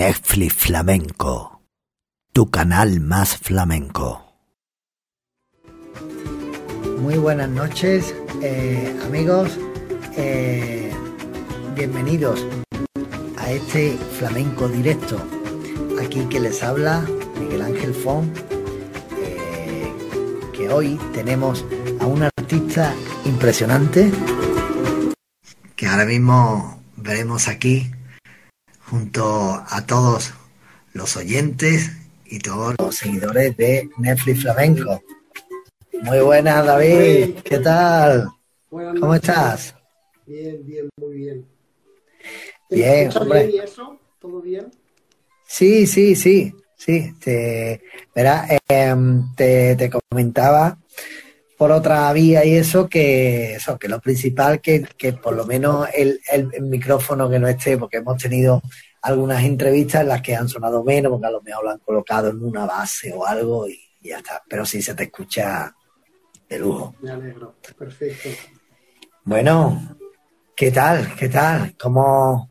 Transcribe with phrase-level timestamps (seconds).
[0.00, 1.60] Netflix Flamenco,
[2.32, 4.32] tu canal más flamenco.
[7.02, 9.58] Muy buenas noches, eh, amigos.
[10.16, 10.90] Eh,
[11.76, 12.46] bienvenidos
[13.36, 15.20] a este flamenco directo.
[16.02, 17.06] Aquí que les habla
[17.38, 18.32] Miguel Ángel Fon,
[19.18, 19.92] eh,
[20.54, 21.62] que hoy tenemos
[22.00, 22.94] a un artista
[23.26, 24.10] impresionante
[25.76, 27.90] que ahora mismo veremos aquí
[28.90, 30.34] junto a todos
[30.94, 31.92] los oyentes
[32.24, 35.00] y todos los seguidores de Netflix Flamenco.
[36.02, 37.36] Muy buenas, David.
[37.44, 38.28] ¿Qué tal?
[38.68, 39.76] ¿Cómo estás?
[40.26, 41.46] Bien, bien, muy bien.
[42.68, 43.46] Bien, hombre.
[43.46, 43.96] bien y eso?
[44.18, 44.70] ¿Todo bien?
[45.46, 47.14] Sí, sí, sí, sí.
[47.20, 47.82] Te,
[48.12, 50.78] verá, em, te, te comentaba
[51.60, 55.86] por otra vía y eso que eso que lo principal que, que por lo menos
[55.92, 58.62] el, el, micrófono que no esté porque hemos tenido
[59.02, 62.30] algunas entrevistas en las que han sonado menos porque a lo mejor lo han colocado
[62.30, 64.42] en una base o algo y, y ya está.
[64.48, 65.70] Pero sí se te escucha
[66.48, 66.94] de lujo.
[67.02, 67.56] Me alegro.
[67.78, 68.30] Perfecto.
[69.24, 69.98] Bueno
[70.56, 72.50] qué tal qué tal cómo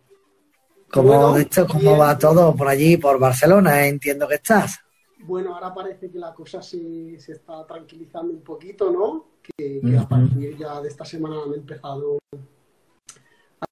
[0.91, 1.99] cómo, Bueno, cómo bien.
[1.99, 4.77] va todo por allí por Barcelona entiendo que estás
[5.19, 9.25] Bueno, ahora parece que la cosa se, se está tranquilizando un poquito, ¿no?
[9.41, 12.19] Que, que a partir ya de esta semana han empezado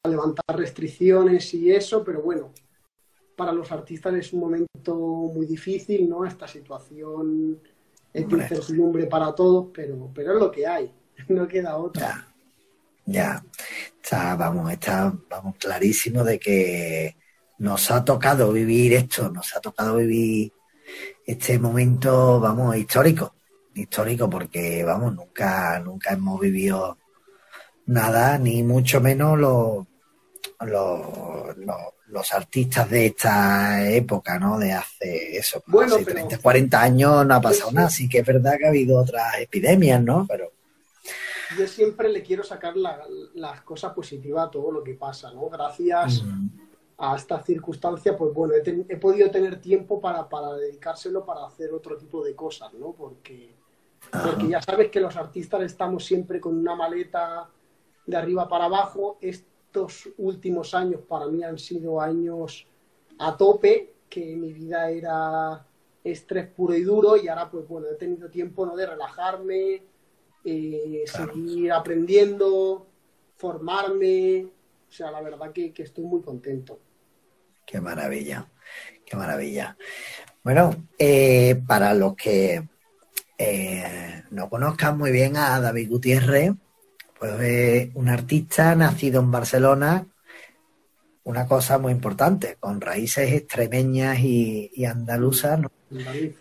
[0.04, 2.52] a levantar restricciones y eso, pero bueno,
[3.36, 6.26] para los artistas es un momento muy difícil, ¿no?
[6.26, 7.60] Esta situación
[8.12, 10.92] es de incertidumbre para todos, pero, pero es lo que hay,
[11.30, 12.28] no queda otra.
[13.06, 13.46] Ya, ya.
[14.02, 17.16] Está, vamos, está, vamos, clarísimo de que
[17.60, 20.52] nos ha tocado vivir esto, nos ha tocado vivir
[21.26, 23.36] este momento, vamos, histórico,
[23.74, 26.98] histórico, porque vamos, nunca, nunca hemos vivido
[27.88, 29.86] nada, ni mucho menos los,
[30.62, 31.78] los, los,
[32.08, 34.58] los artistas de esta época, ¿no?
[34.58, 37.76] De hace eso, Bueno, hace pero- 30, 40 años no ha pasado Sí, sí.
[37.76, 40.26] nada, sí que es verdad que ha habido otras epidemias, ¿no?
[40.28, 40.52] Pero
[41.58, 43.00] Yo siempre le quiero sacar la-
[43.36, 45.48] las cosas positivas a todo lo que pasa, ¿no?
[45.50, 46.24] Gracias
[47.00, 51.46] a esta circunstancia, pues bueno, he, ten- he podido tener tiempo para, para dedicárselo para
[51.46, 52.92] hacer otro tipo de cosas, ¿no?
[52.94, 53.54] Porque,
[54.24, 57.50] porque ya sabes que los artistas estamos siempre con una maleta
[58.06, 59.18] de arriba para abajo.
[59.22, 62.66] Estos últimos años para mí han sido años
[63.20, 65.66] a tope, que mi vida era
[66.04, 68.76] estrés puro y duro y ahora pues bueno, he tenido tiempo ¿no?
[68.76, 69.84] de relajarme,
[70.46, 71.34] eh, Claro.
[71.34, 72.88] seguir aprendiendo,
[73.36, 74.48] formarme.
[74.90, 76.80] O sea, la verdad que, que estoy muy contento.
[77.68, 78.48] Qué maravilla,
[79.06, 79.76] qué maravilla.
[80.44, 82.64] Bueno, eh, para los que
[83.38, 86.54] eh, no conozcan muy bien a David Gutiérrez,
[87.20, 90.08] pues es un artista nacido en Barcelona,
[91.26, 95.72] una cosa muy importante, con raíces extremeñas y, y andaluzas, ¿no?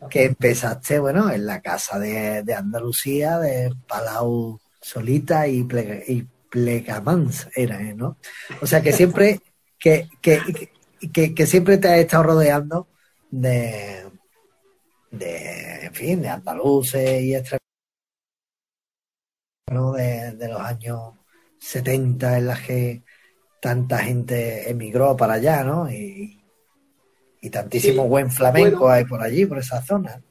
[0.09, 6.25] Que empezaste, bueno, en la casa de, de Andalucía, de Palau Solita y, Ple- y
[6.49, 7.95] Plegamans, era, ¿eh?
[7.95, 8.19] ¿no?
[8.61, 9.41] O sea que siempre,
[9.79, 10.71] que, que,
[11.13, 12.89] que, que siempre te has estado rodeando
[13.31, 14.05] de,
[15.11, 17.61] de en fin, de andaluces y extremeños,
[19.71, 19.93] ¿no?
[19.93, 21.15] de, de los años
[21.59, 23.03] 70 en las que
[23.61, 25.91] tanta gente emigró para allá, ¿no?
[25.91, 26.41] Y,
[27.41, 28.09] y tantísimo Sí.
[28.09, 28.93] buen flamenco Bueno.
[28.95, 30.23] hay por allí, por esa zona.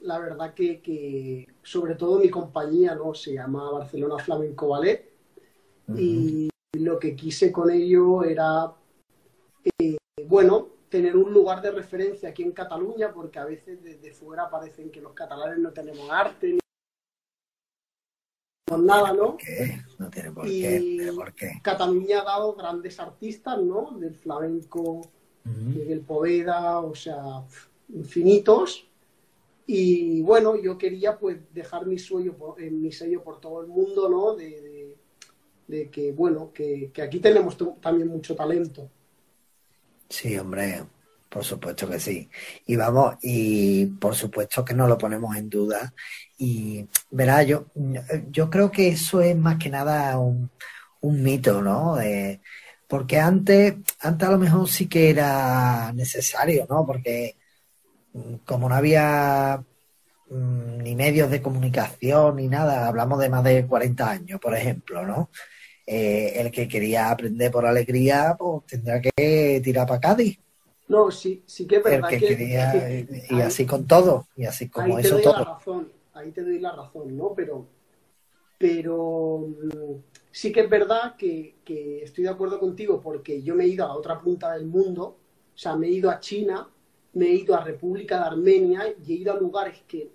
[0.00, 5.10] la verdad que, que, sobre todo mi compañía no se llama Barcelona Flamenco Ballet
[5.96, 8.72] y lo que quise con ello era
[9.64, 9.96] eh,
[10.26, 14.90] bueno tener un lugar de referencia aquí en Cataluña porque a veces desde fuera parecen
[14.90, 16.58] que los catalanes no tenemos arte ni
[18.66, 19.80] tenemos nada no ¿Qué?
[19.98, 21.52] No tiene por Y- qué, no tiene por qué.
[21.62, 24.82] Cataluña ha dado grandes artistas no del flamenco
[25.44, 25.60] Ujú.
[25.78, 27.42] Miguel Poveda, o sea,
[27.88, 28.86] infinitos.
[29.66, 33.66] Y bueno, yo quería pues dejar mi sello por, eh, mi sello por todo el
[33.68, 34.34] mundo, ¿no?
[34.34, 34.96] De, de-
[35.68, 38.90] de que, bueno, que, que aquí tenemos también mucho talento.
[40.08, 40.84] Sí, hombre,
[41.28, 42.28] por supuesto que sí.
[42.66, 45.92] Y vamos, y por supuesto que no lo ponemos en duda.
[46.38, 47.66] Y verá, yo,
[48.30, 50.50] yo creo que eso es más que nada un,
[51.02, 51.96] mito, ¿no?
[51.96, 52.40] De-
[52.88, 56.86] porque antes, antes a lo mejor sí que era necesario, ¿no?
[56.86, 57.36] Porque
[58.14, 59.62] mm, como no había
[60.30, 65.06] mm, ni medios de comunicación ni nada, hablamos de más de 40 años, por ejemplo,
[65.06, 65.30] ¿no?
[65.90, 70.38] Eh, el que quería aprender por alegría, pues tendrá que tirar para Cádiz.
[70.88, 73.86] No, sí, sí que es El verdad que que, quería, que- y ahí- así con
[73.86, 75.44] todo, y así como ahí te eso doy la todo.
[75.44, 77.34] razón, ahí te doy la razón, ¿no?
[77.34, 77.66] Pero,
[78.58, 79.94] pero mm,
[80.30, 83.84] sí que es verdad que, que estoy de acuerdo contigo porque yo me he ido
[83.84, 85.16] a la otra punta del mundo, o
[85.54, 86.68] O sea, me he ido a China,
[87.14, 90.10] me he ido a República de Armenia y he ido a lugares que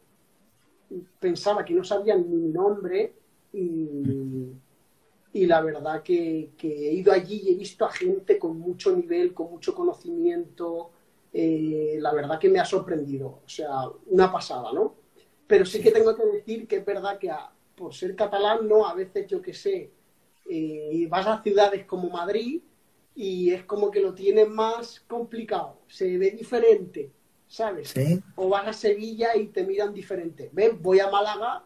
[1.20, 3.14] pensaba que no sabían mi nombre
[3.54, 4.52] y,
[5.34, 9.34] y la verdad que, he ido allí y he visto a gente con mucho nivel,
[9.34, 10.92] con mucho conocimiento.
[11.34, 14.96] Eh, la verdad que me ha sorprendido, o sea, una pasada, ¿no?
[15.48, 17.32] Pero sí que tengo que decir que es verdad que
[17.76, 18.86] por ser catalán, ¿no?
[18.86, 19.92] A veces yo que sé,
[20.48, 22.62] eh, vas a ciudades como Madrid
[23.16, 27.12] y es como que lo tienes más complicado, se ve diferente,
[27.48, 27.96] ¿sabes?
[28.36, 30.52] O vas a Sevilla y te miran diferente.
[30.54, 30.80] ¿Ves?
[30.80, 31.64] Voy a Málaga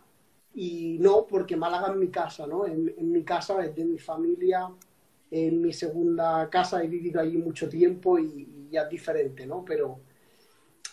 [0.54, 2.66] y no, porque Málaga es mi casa, ¿no?
[2.66, 4.70] En, mi casa, es de mi familia,
[5.30, 9.64] en mi segunda casa, he vivido allí mucho tiempo y, ya es diferente, ¿no?
[9.64, 10.00] Pero,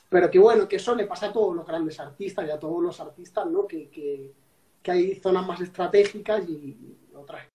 [0.08, 2.82] pero que bueno, que eso le pasa a todos los grandes artistas y a todos
[2.82, 3.66] los artistas, ¿no?
[3.66, 4.32] Que, que,
[4.82, 7.48] que hay zonas más estratégicas y otras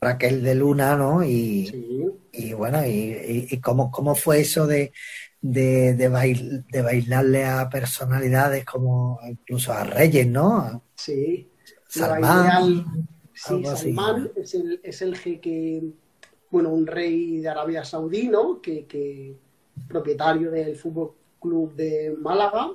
[0.00, 1.24] Raquel de Luna, ¿no?
[1.24, 4.92] Y, y bueno, y, y, cómo, cómo, fue eso de,
[5.40, 10.82] de, de, bailarle a personalidades como incluso a Reyes, ¿no?
[10.94, 11.50] Sí.
[11.86, 12.84] Salmán.
[13.32, 15.82] sí, Salmán es el, es el jeque,
[16.50, 18.60] bueno, un rey de Arabia Saudí, ¿no?
[18.60, 19.36] Que, que
[19.88, 22.72] propietario del Fútbol Club de Málaga.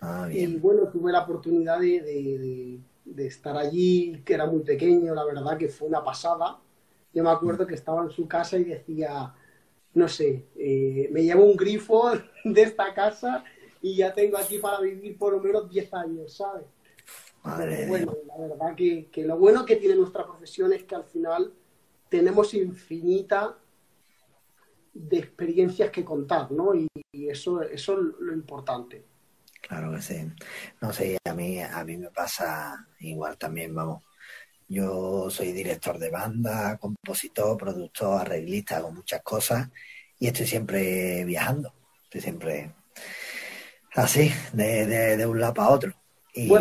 [0.00, 2.80] Ah, y bueno, tuve la oportunidad de
[3.14, 6.58] de estar allí, que era muy pequeño, la verdad que fue una pasada.
[7.12, 9.34] Yo me acuerdo que estaba en su casa y decía,
[9.98, 12.10] no sé, eh, me llevo un grifo
[12.44, 13.44] de esta casa
[13.82, 16.64] y ya tengo aquí para vivir por lo menos 10 años, ¿sabes?
[17.88, 21.52] bueno, la verdad que, que, lo bueno que tiene nuestra profesión es que al final
[22.10, 23.56] tenemos infinita
[24.92, 26.74] de experiencias que contar, ¿no?
[26.74, 29.04] Y, y eso, eso es lo importante.
[29.62, 30.14] Claro que sí.
[30.80, 34.02] No sé, a mí, a mí me pasa igual también, vamos.
[34.68, 39.68] Yo soy director de banda, compositor, productor, arreglista, con muchas cosas
[40.18, 41.72] y estoy siempre viajando.
[42.04, 42.74] Estoy siempre
[43.94, 45.92] así, de, de, un lado para otro.
[46.34, 46.52] Y,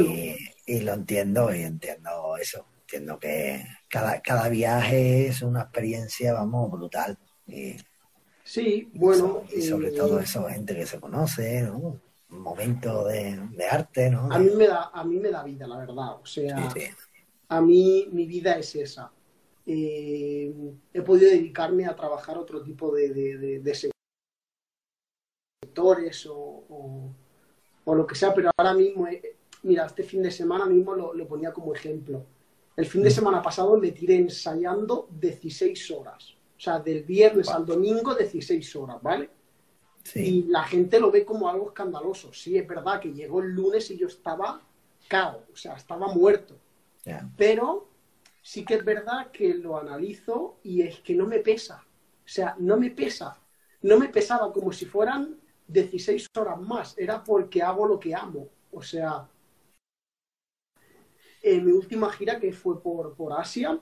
[0.65, 2.65] y, lo entiendo y entiendo eso.
[2.81, 7.17] Entiendo que cada, cada viaje es una experiencia, vamos, brutal.
[7.45, 7.75] Y,
[8.43, 9.43] sí, bueno.
[9.53, 11.99] Y sobre todo eso, gente que se conoce, ¿no?
[12.29, 13.39] un momento de,
[13.69, 14.29] arte, ¿no?
[14.31, 16.15] A mí, me da, a mí me da vida, la verdad.
[16.21, 16.69] O sea,
[17.49, 19.11] a mí mi vida es esa.
[19.65, 20.53] Eh,
[20.93, 23.09] he podido dedicarme a trabajar otro tipo de,
[23.59, 23.91] de,
[25.61, 27.13] sectores o,
[27.85, 31.13] o, lo que sea, pero ahora mismo, eh, mira, este fin de semana mismo lo,
[31.13, 32.25] lo, ponía como ejemplo.
[32.75, 33.13] El fin de mm.
[33.13, 36.33] semana pasado me tiré ensayando 16 horas.
[36.57, 39.29] O sea, del viernes al domingo 16 horas, ¿vale?
[40.15, 42.33] Y la gente lo ve como algo escandaloso.
[42.33, 44.61] Sí, es verdad que llegó el lunes y yo estaba
[45.07, 46.55] cao, o sea, estaba muerto.
[47.35, 47.89] Pero
[48.41, 51.83] sí que es verdad que lo analizo y es que no me pesa.
[51.85, 53.37] O sea, no me pesa.
[53.81, 55.37] No me pesaba como si fueran
[55.67, 56.97] 16 horas más.
[56.97, 58.49] Era porque hago lo que amo.
[58.71, 59.27] O sea,
[61.41, 63.79] en mi última gira que fue por, por Asia,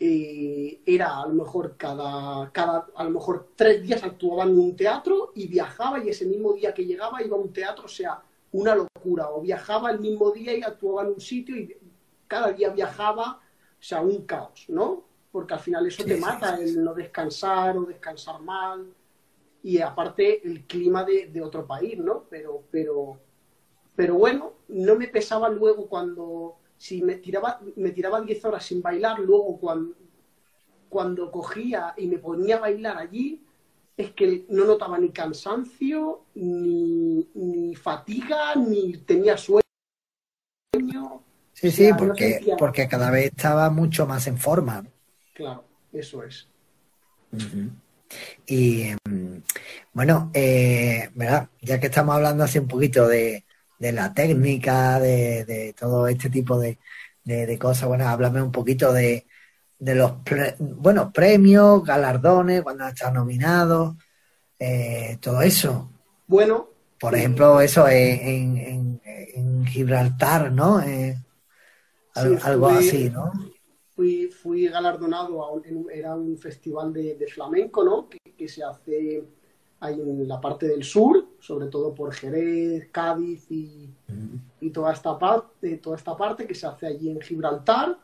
[0.00, 4.76] eh, era a lo mejor cada, cada, a lo mejor tres días actuaba en un
[4.76, 8.22] teatro y viajaba y ese mismo día que llegaba iba a un teatro, o sea,
[8.52, 9.30] una locura.
[9.30, 11.76] O viajaba el mismo día y actuaba en un sitio y
[12.28, 15.04] cada día viajaba, o sea, un caos, ¿no?
[15.32, 18.86] Porque al final eso te mata, el no descansar o descansar mal.
[19.62, 22.24] Y aparte el clima de, de otro país, ¿no?
[22.30, 23.18] Pero, pero,
[23.96, 28.80] pero bueno, no me pesaba luego cuando si me tiraba, me tiraba 10 horas sin
[28.80, 29.96] bailar, luego cuando,
[30.88, 33.44] cuando cogía y me ponía a bailar allí,
[33.96, 39.62] es que no notaba ni cansancio, ni, ni fatiga, ni tenía sueño.
[41.60, 44.84] Sí, sí, porque, porque cada vez estaba mucho más en forma.
[45.34, 46.46] Claro, eso es.
[48.46, 49.42] Y em,
[49.92, 51.48] bueno, eh, ¿verdad?
[51.60, 53.44] ya que estamos hablando así un poquito de,
[53.76, 56.78] de la técnica, de, todo este tipo de,
[57.58, 57.88] cosas.
[57.88, 59.26] Bueno, háblame un poquito de,
[59.80, 60.12] los
[60.60, 63.96] bueno, premios, galardones, cuando has estado nominado,
[64.60, 65.90] eh, todo eso.
[66.28, 66.68] Bueno.
[67.00, 70.80] Por ejemplo, eso en, en, Gibraltar, ¿no?
[72.24, 73.32] Eh, algo así, ¿no?
[73.94, 75.60] Fui, fui galardonado, a
[75.92, 78.08] era un festival de, flamenco, ¿no?
[78.08, 79.24] que se hace
[79.80, 83.88] hay en la parte del sur, sobre todo por Jerez, Cádiz y,
[84.60, 87.98] y toda, esta parte, toda esta parte que se hace allí en Gibraltar.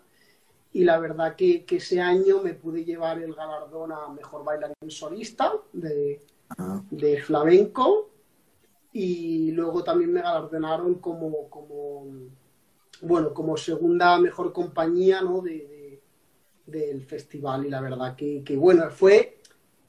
[0.73, 4.91] Y la verdad que, que ese año me pude llevar el galardón a Mejor Bailarín
[4.91, 6.23] Solista de,
[6.59, 6.81] ah.
[6.91, 8.11] de flamenco.
[8.93, 12.07] Y luego también me galardonaron como, como,
[13.05, 15.41] bueno, como segunda mejor compañía ¿no?
[15.41, 16.01] de,
[16.67, 17.67] del festival.
[17.67, 19.39] Y la verdad que, que bueno, fue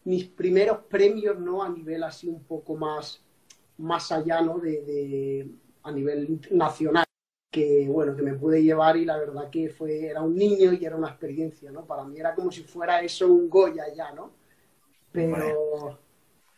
[0.06, 1.64] mis primeros premios, ¿no?
[1.64, 3.22] A nivel así un poco más,
[3.78, 4.60] más allá, ¿no?
[4.60, 5.50] De,
[5.84, 7.06] a nivel nacional,
[7.52, 10.86] que bueno, que me pude llevar y la verdad que fue, era un niño y
[10.86, 11.86] era una experiencia, ¿no?
[11.86, 14.32] Para mí era como si fuera eso un Goya ya, ¿no?
[15.12, 16.00] Pero,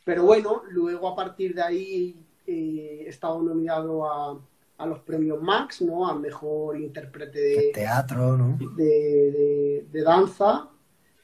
[0.04, 4.40] pero bueno, luego a partir de ahí eh, he estado nominado a,
[4.78, 6.08] a los premios Max, ¿no?
[6.08, 8.58] A mejor intérprete de teatro, ¿no?
[8.76, 10.70] De, de, danza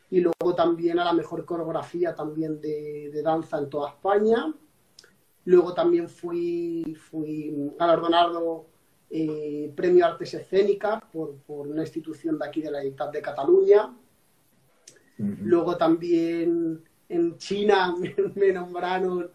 [0.10, 4.54] y luego también a la mejor coreografía también de, de, danza en toda España.
[5.46, 8.68] Luego también fui, fui galardonado
[9.10, 13.94] eh, Premio Artes Escénicas por, por, una institución de aquí de la Editat de Cataluña.
[15.18, 19.30] Luego también en China me, me nombraron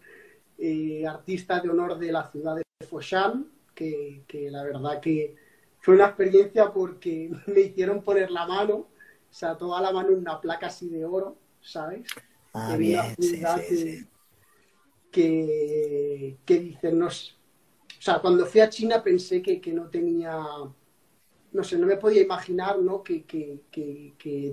[0.57, 3.58] eh, artista de honor de la ciudad de Foshan
[4.27, 5.35] que, la verdad que
[5.79, 8.87] fue una experiencia porque me hicieron poner la mano, o
[9.33, 12.07] sea, toda la mano en una placa así de oro, ¿sabes?
[12.53, 14.07] Ah, bien, sí,
[15.11, 17.11] que, que, dicen, no O
[17.99, 20.37] sea, cuando fui a China pensé que, no tenía,
[21.51, 23.03] no sé, no me podía imaginar, ¿no?
[23.03, 23.23] Que,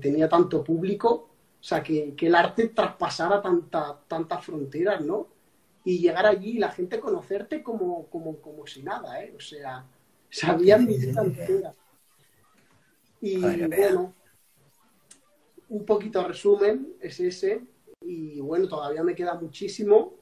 [0.00, 1.11] tenía tanto público,
[1.59, 5.36] o sea, que, el arte traspasara tanta, tantas fronteras, ¿no?
[5.87, 9.33] Y llegar allí y la gente conocerte como, como, como si nada, ¿eh?
[9.37, 9.87] O sea,
[10.28, 11.76] sabían mi vida entera.
[13.21, 13.38] Y
[13.69, 14.12] bueno,
[15.69, 17.62] un poquito resumen es ese.
[18.00, 20.14] Y bueno, todavía me queda muchísimo.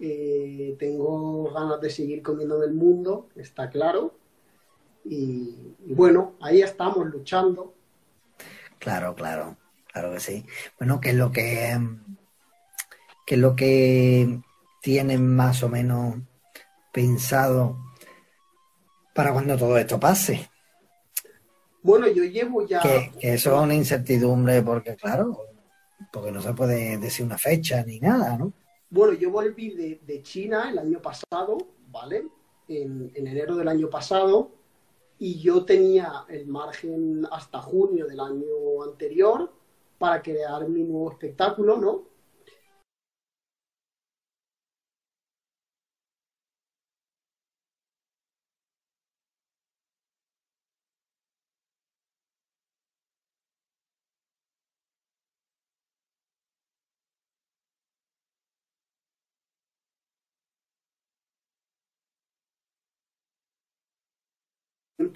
[0.00, 4.16] Eh, tengo ganas de seguir comiendo del mundo, está claro.
[5.04, 7.74] Y, y, bueno, ahí estamos luchando.
[8.78, 9.58] Claro, claro,
[9.92, 10.46] claro que sí.
[10.78, 11.76] Bueno, ¿qué es lo que,
[13.26, 14.40] es lo que
[14.86, 16.14] tienen más o menos
[16.92, 17.76] pensado
[19.12, 20.48] para cuando todo esto pase?
[21.82, 22.80] Bueno, yo llevo ya...
[22.82, 25.40] Que, eso es una incertidumbre porque, claro,
[26.12, 28.52] porque no se puede decir una fecha ni nada, ¿no?
[28.88, 31.58] Bueno, yo volví de, China el año pasado,
[31.90, 32.28] ¿vale?
[32.68, 34.52] En, en, enero del año pasado
[35.18, 39.52] y yo tenía el margen hasta junio del año anterior
[39.98, 42.15] para crear mi nuevo espectáculo, ¿no?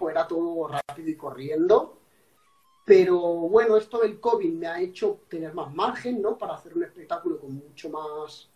[0.09, 1.99] Era todo rápido y corriendo.
[2.85, 6.39] Pero bueno, esto del COVID me ha hecho tener más margen, ¿no?
[6.39, 8.49] Para hacer un espectáculo con mucho más,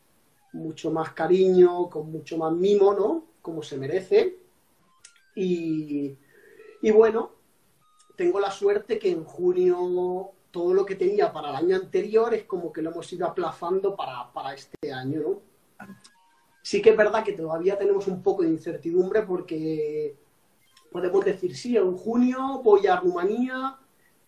[0.52, 3.24] mucho más cariño, con mucho más mimo, ¿no?
[3.42, 4.38] Como se merece.
[5.36, 6.16] Y,
[6.80, 7.32] y bueno,
[8.16, 12.44] tengo la suerte que en junio todo lo que tenía para el año anterior es
[12.44, 15.40] como que lo hemos ido aplazando para, para este año, ¿no?
[16.62, 20.16] Sí que es verdad que todavía tenemos un poco de incertidumbre porque
[20.94, 23.76] podemos decir, sí, en junio voy a Rumanía,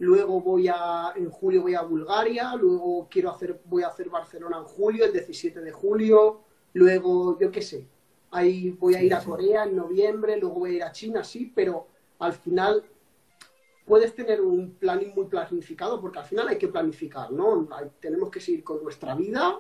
[0.00, 4.56] luego voy a, en julio voy a Bulgaria, luego quiero hacer, voy a hacer Barcelona
[4.58, 6.40] en julio, el 17 de julio,
[6.72, 7.86] luego, yo qué sé,
[8.32, 11.52] ahí voy a ir a Corea en noviembre, luego voy a ir a China, sí,
[11.54, 11.86] pero
[12.18, 12.82] al final
[13.84, 17.68] puedes tener un planning muy planificado, porque al final hay que planificar, ¿no?
[18.00, 19.56] tenemos que seguir con nuestra vida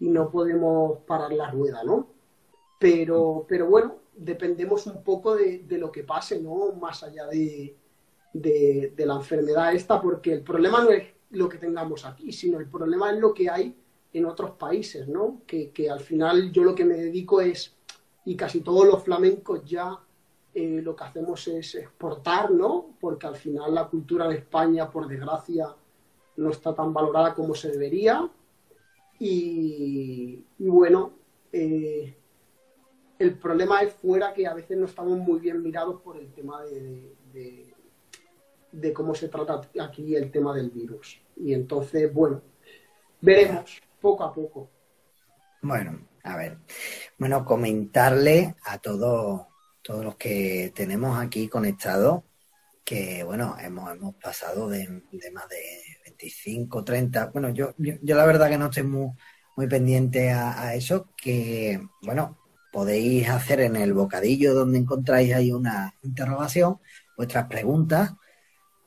[0.00, 2.11] y no podemos parar la rueda, ¿no?
[2.82, 6.72] Pero, pero bueno, dependemos un poco de, lo que pase, ¿no?
[6.72, 7.76] Más allá de,
[8.96, 13.12] la enfermedad esta, porque el problema no es lo que tengamos aquí, sino el problema
[13.12, 13.72] es lo que hay
[14.12, 15.42] en otros países, ¿no?
[15.46, 17.72] Que, al final yo lo que me dedico es,
[18.24, 20.00] y casi todos los flamencos ya
[20.52, 22.96] eh, lo que hacemos es exportar, ¿no?
[23.00, 25.72] Porque al final la cultura de España, por desgracia,
[26.36, 28.28] no está tan valorada como se debería.
[29.20, 31.12] Y, bueno,
[31.52, 32.16] eh,
[33.22, 36.62] el problema es fuera que a veces no estamos muy bien mirados por el tema
[36.64, 37.14] de,
[38.72, 41.20] de, cómo se trata aquí el tema del virus.
[41.36, 42.42] Y entonces, bueno,
[43.20, 44.70] veremos poco a poco.
[45.62, 46.58] Bueno, a ver.
[47.16, 49.46] Bueno, comentarle a todos
[49.82, 52.22] todos los que tenemos aquí conectados
[52.84, 54.88] que, bueno, hemos, hemos pasado de,
[55.32, 55.62] más de
[56.04, 57.26] 25, 30.
[57.26, 59.10] Bueno, yo, yo, la verdad que no estoy muy,
[59.56, 62.41] muy pendiente a, a eso, que, bueno,
[62.72, 66.80] podéis hacer en el bocadillo donde encontráis ahí una interrogación
[67.16, 68.14] vuestras preguntas,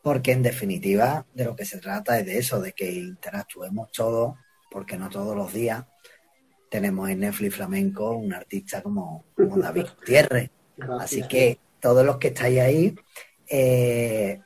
[0.02, 4.36] porque en definitiva de lo que se trata es de eso, de que interactuemos todos,
[4.72, 5.86] porque no todos los días
[6.70, 10.50] tenemos en Netflix Flamenco un artista como, David Gutiérrez.
[11.00, 12.96] Así que todos los que estáis ahí,
[13.48, 14.42] eh,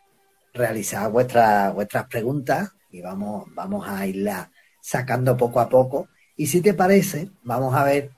[0.53, 4.49] realizad vuestras vuestras preguntas y vamos, vamos a irlas
[4.81, 6.09] sacando poco a poco.
[6.35, 8.11] Y si te parece, vamos a ver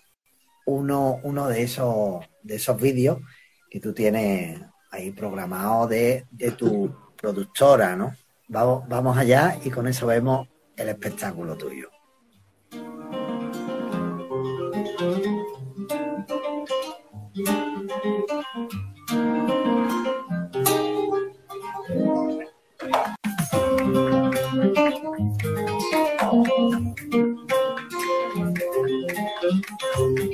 [0.72, 3.20] uno, uno de esos, de esos vídeos
[3.70, 4.62] que tú tienes
[4.92, 8.16] ahí programado de, de tu productora, ¿no?
[8.48, 11.90] Vamos, vamos allá y con eso vemos el espectáculo tuyo.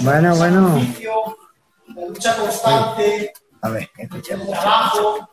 [0.00, 0.80] Bueno, bueno.
[1.94, 3.32] La lucha constante.
[3.60, 4.48] A ver, escuchemos.
[4.48, 5.28] El trabajo,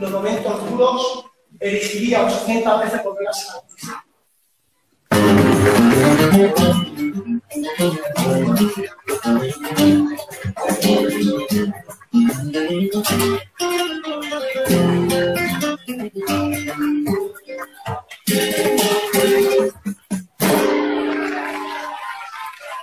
[0.00, 1.26] los momentos duros,
[1.58, 3.60] elegiría 800 veces volver a ser.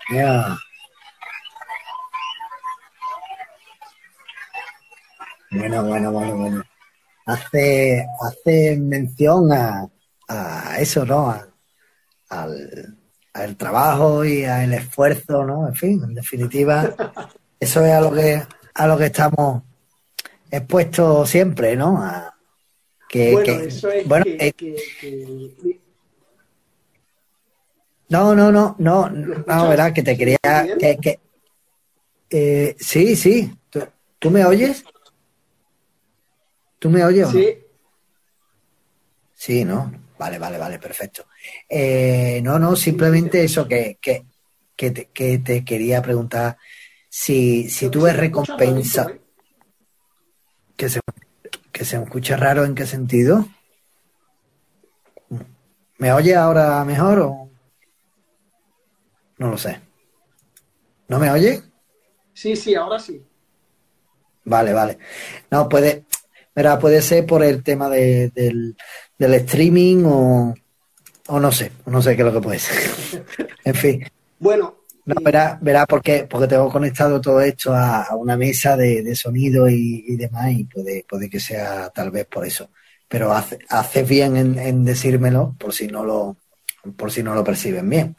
[0.09, 0.57] Ya.
[5.51, 6.76] Bueno, bueno, bueno, bueno.
[7.27, 9.87] Hace, hace mención a,
[10.29, 11.29] a eso, ¿no?
[11.29, 11.47] A-
[12.29, 12.97] al,
[13.33, 15.67] al trabajo y al esfuerzo, ¿no?
[15.67, 16.93] En fin, en definitiva,
[17.59, 18.41] eso es a lo que,
[18.73, 19.63] a lo que estamos
[20.49, 22.01] expuestos siempre, ¿no?
[22.01, 22.33] A,
[23.09, 25.81] que, bueno, que- eso es bueno, que, eh, que-
[28.09, 30.37] No, no, no, no, ¿Me no, verás que te quería,
[30.79, 31.19] que-
[32.29, 33.81] eh, sí, sí, ¿Tú,
[34.19, 34.83] tú me oyes?
[36.87, 37.33] ¿Tú me oyes o no?
[37.33, 37.57] sí,
[39.35, 39.91] Sí, ¿no?
[40.17, 41.25] Vale, vale, vale, perfecto.
[41.67, 44.25] Eh, no, no, simplemente eso que, que,
[44.73, 46.57] que, te, que te quería preguntar
[47.09, 49.21] si, si tú ves ¿Se me escucha recompensa, eh?
[50.77, 51.01] que se,
[51.73, 53.45] que se me escucha raro en qué sentido.
[55.97, 57.49] ¿Me oye ahora mejor o
[59.39, 59.81] no lo sé?
[61.09, 61.63] ¿No me oye?
[62.33, 63.21] Sí, sí, ahora sí.
[64.45, 64.97] Vale, vale.
[65.51, 66.05] No, puede,
[66.57, 68.75] verá, puede ser por el tema de- del,
[69.19, 70.55] del streaming o,
[71.27, 72.77] o no sé, no sé qué es lo que puede ser.
[73.65, 74.03] En fin,
[74.39, 79.03] Bueno, no, verá, verá porque, porque tengo conectado todo esto a, a una mesa de,
[79.03, 82.69] de sonido y, y demás y puede, puede que sea tal vez por eso.
[83.09, 86.37] Pero hace, haces bien en, en decírmelo por si no lo,
[86.97, 88.15] por si no lo perciben bien.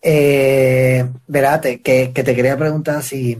[0.00, 3.36] Eh, verá, te- que, que te quería preguntar si,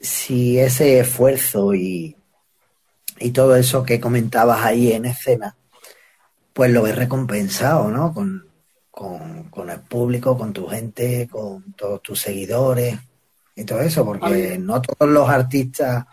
[0.00, 2.16] si ese esfuerzo y,
[3.20, 5.56] y todo eso que comentabas ahí en escena,
[6.52, 8.12] pues lo ves recompensado, ¿no?
[8.12, 8.46] Con,
[8.90, 12.98] con, con el público, con tu gente, con todos tus seguidores
[13.54, 16.04] y todo eso, porque no todos los artistas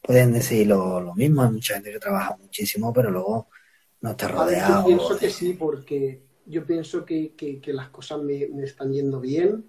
[0.00, 1.42] pueden decir lo, lo mismo.
[1.42, 3.48] Hay mucha gente que trabaja muchísimo, pero luego
[4.00, 4.84] no está ver, yo rodeado.
[4.86, 8.92] pienso de- que sí, porque yo pienso que, que- que las cosas me, me están
[8.92, 9.64] yendo bien.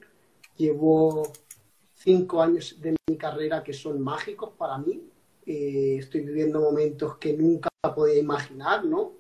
[0.58, 1.32] Llevo
[1.96, 5.02] cinco años de mi carrera que son mágicos para mí.
[5.46, 9.14] Eh, estoy viviendo momentos que nunca podía imaginar, ¿no?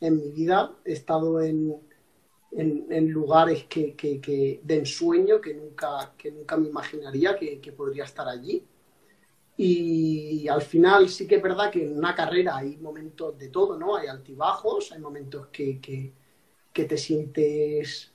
[0.00, 1.74] En mi vida he estado en,
[2.52, 8.04] en, lugares que, que, de ensueño que nunca, que nunca me imaginaría que, que, podría
[8.04, 8.64] estar allí.
[9.56, 13.78] Y al final sí que es verdad que en una carrera hay momentos de todo,
[13.78, 13.96] ¿no?
[13.96, 18.14] Hay altibajos, hay momentos que, que te sientes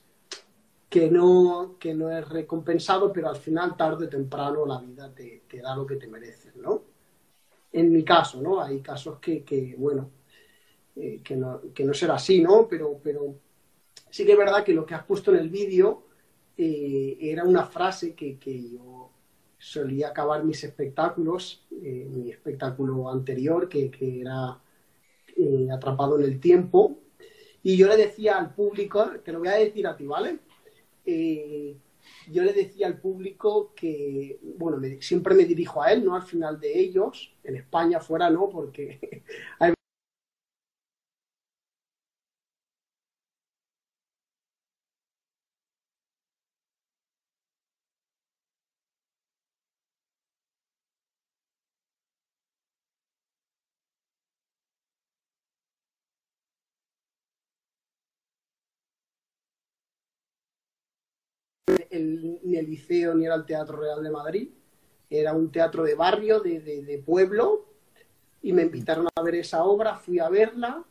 [0.90, 5.44] que no, que no es recompensado, pero al final, tarde o temprano, la vida te,
[5.48, 6.89] te da lo que te mereces, ¿no?
[7.72, 8.60] En mi caso, ¿no?
[8.60, 10.10] Hay casos que, que bueno,
[10.96, 12.66] eh, que, no, que no será así, ¿no?
[12.68, 13.36] Pero, pero
[14.10, 16.04] sí que es verdad que lo que has puesto en el vídeo
[16.56, 19.10] eh, era una frase que, que, yo
[19.56, 24.60] solía acabar mis espectáculos, eh, mi espectáculo anterior, que, que era
[25.72, 26.98] Atrapado en el Tiempo,
[27.62, 30.38] y yo le decía al público, te lo voy a decir a ti, ¿vale?
[32.30, 36.14] Yo le decía al público que, bueno, siempre me dirijo a él, ¿no?
[36.14, 39.22] Al final de ellos, en España fuera no, porque
[39.58, 39.72] hay
[62.42, 64.48] ni el liceo ni era el Teatro Real de Madrid,
[65.10, 67.66] era un teatro de barrio, de, pueblo,
[68.42, 70.84] y me invitaron a ver esa obra, fui a verla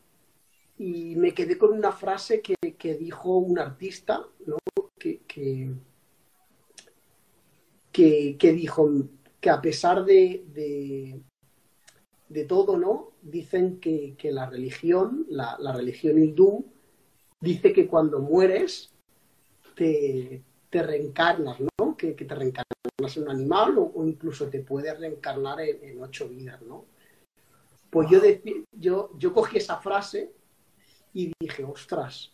[0.78, 2.56] y me quedé con una frase que,
[2.96, 4.58] dijo un artista, ¿no?
[4.98, 5.20] que,
[7.92, 8.90] que, dijo
[9.40, 10.44] que a pesar de,
[12.28, 13.12] de, todo, ¿no?
[13.22, 16.66] Dicen que, la religión, la religión hindú,
[17.40, 18.92] dice que cuando mueres
[19.74, 21.96] te, te reencarnas, ¿no?
[21.96, 26.86] Que, te reencarnas en un animal o, incluso te puedes reencarnar en, ocho vidas, ¿no?
[27.90, 28.20] Pues yo,
[28.72, 30.32] yo, yo cogí esa frase
[31.12, 32.32] y dije, ostras,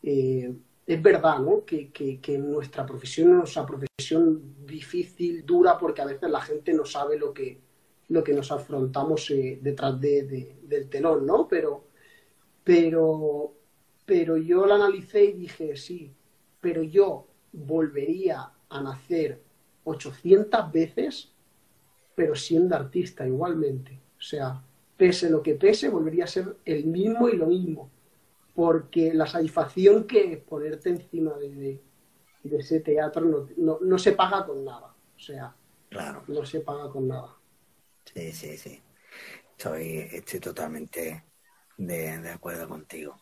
[0.00, 0.54] eh,
[0.86, 1.64] es verdad, ¿no?
[1.64, 6.84] Que, que, nuestra profesión es una profesión difícil, dura, porque a veces la gente no
[6.84, 7.58] sabe lo que,
[8.08, 11.48] lo que nos afrontamos eh, detrás de, del telón, ¿no?
[11.48, 11.86] Pero,
[12.62, 13.54] pero,
[14.06, 16.12] pero yo la analicé y dije, sí,
[16.60, 19.42] pero yo volvería a nacer
[19.84, 21.32] 800 veces,
[22.14, 24.00] pero siendo artista igualmente.
[24.18, 24.62] O sea,
[24.96, 27.90] pese lo que pese, volvería a ser el mismo y lo mismo.
[28.54, 31.80] Porque la satisfacción que es ponerte encima de,
[32.44, 34.94] ese teatro no, se paga con nada.
[35.16, 35.54] O sea,
[35.88, 36.24] claro.
[36.28, 37.36] no se paga con nada.
[38.04, 38.82] Sí, sí, sí.
[39.56, 41.24] Estoy, estoy totalmente
[41.76, 43.16] de, de acuerdo contigo.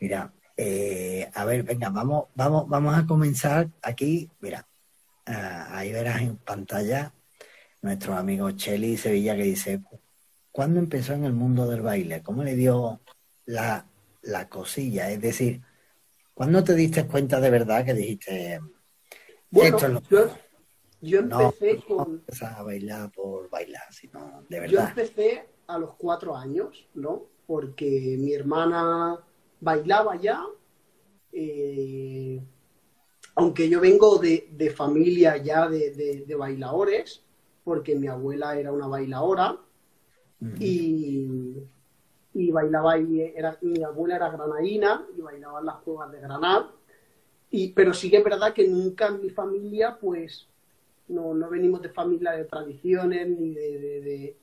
[0.00, 4.30] Mira, eh, a ver, venga, vamos, vamos, vamos a comenzar aquí.
[4.40, 4.66] Mira,
[5.26, 7.12] ah, ahí verás en pantalla
[7.80, 9.80] nuestro amigo Cheli Sevilla que dice,
[10.50, 12.22] ¿cuándo empezó en el mundo del baile?
[12.22, 13.00] ¿Cómo le dio
[13.46, 13.86] la,
[14.22, 15.10] la cosilla?
[15.10, 15.62] Es decir,
[16.34, 18.60] ¿cuándo te diste cuenta de verdad que dijiste,
[19.50, 19.78] bueno,
[21.00, 22.22] yo, empecé con...
[22.40, 24.94] a bailar por bailar, sino de verdad.
[24.94, 27.26] Yo empecé a los cuatro años, ¿no?
[27.46, 29.18] Porque mi hermana
[29.62, 30.44] bailaba ya,
[31.32, 32.42] eh,
[33.36, 37.22] aunque yo vengo de, familia ya de, bailadores,
[37.64, 39.56] porque mi abuela era una bailadora
[40.58, 41.62] y,
[42.50, 46.72] bailaba y era, mi abuela era granadina y bailaba en las cuevas de Granada.
[47.50, 50.48] Y, pero sí que es verdad que nunca en mi familia, pues,
[51.08, 54.36] no, no venimos de familia de tradiciones ni de,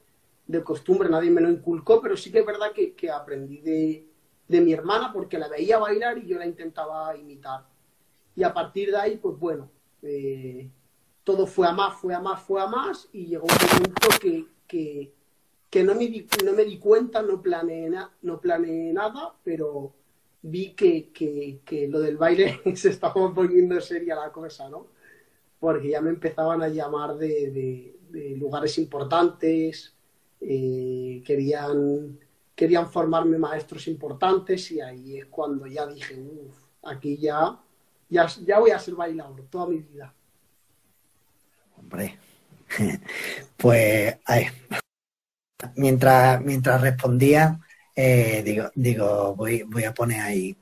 [0.48, 4.09] de, costumbre, nadie me lo inculcó, pero sí que es verdad que, que aprendí de,
[4.50, 7.66] de mi hermana porque la veía bailar y yo la intentaba imitar.
[8.36, 9.70] Y a partir de ahí, pues bueno,
[10.02, 10.70] eh,
[11.24, 15.14] todo fue a más, fue a más, fue a más y llegó un momento que,
[15.70, 17.92] que, no, me di, no me di cuenta, no planeé,
[18.24, 19.94] no planeé nada, pero
[20.42, 24.88] vi que, que, lo del baile se estaba poniendo seria la cosa, ¿no?
[25.60, 29.94] Porque ya me empezaban a llamar de, de, lugares importantes,
[30.42, 32.18] eh, querían
[32.60, 37.58] querían formarme maestros importantes y ahí es cuando ya dije, uff, aquí ya,
[38.10, 40.14] ya, voy a ser bailador toda mi vida.
[41.78, 42.18] Hombre,
[43.56, 44.18] pues
[45.78, 47.58] mientras, mientras respondía,
[47.96, 50.58] eh, digo, digo voy, voy a poner ahí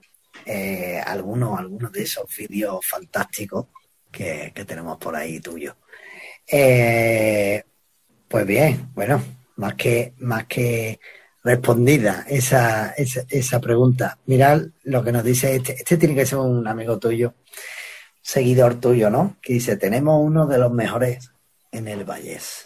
[0.46, 3.66] eh, algunos, algunos de esos vídeos fantásticos
[4.12, 5.78] que, tenemos por ahí tuyo.
[6.46, 7.64] Eh,
[8.28, 9.20] pues bien, bueno,
[9.56, 11.00] más que, más que
[11.48, 14.20] respondida esa, esa, pregunta.
[14.26, 15.76] Mirad lo que nos dice este.
[15.76, 17.36] Este tiene que ser un amigo tuyo,
[18.22, 19.38] seguidor tuyo, ¿no?
[19.42, 21.32] Que dice, tenemos uno de los mejores
[21.72, 22.66] en el Vallés.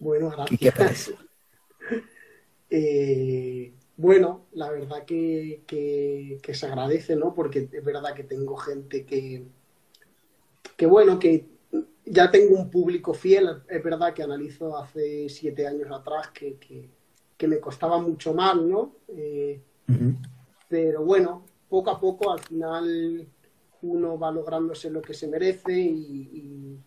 [0.00, 1.12] Bueno, gracias.
[2.70, 7.34] eh, bueno, la verdad que, que, se agradece, ¿no?
[7.34, 9.44] Porque es verdad que tengo gente que,
[10.76, 11.46] que bueno, que
[12.10, 16.56] ya tengo un público fiel, es verdad que analizo hace siete años atrás que,
[17.38, 18.96] que me costaba mucho más, ¿no?
[19.08, 19.62] Eh,
[20.68, 23.26] pero bueno, poco a poco al final
[23.82, 26.78] uno va lográndose lo que se merece y,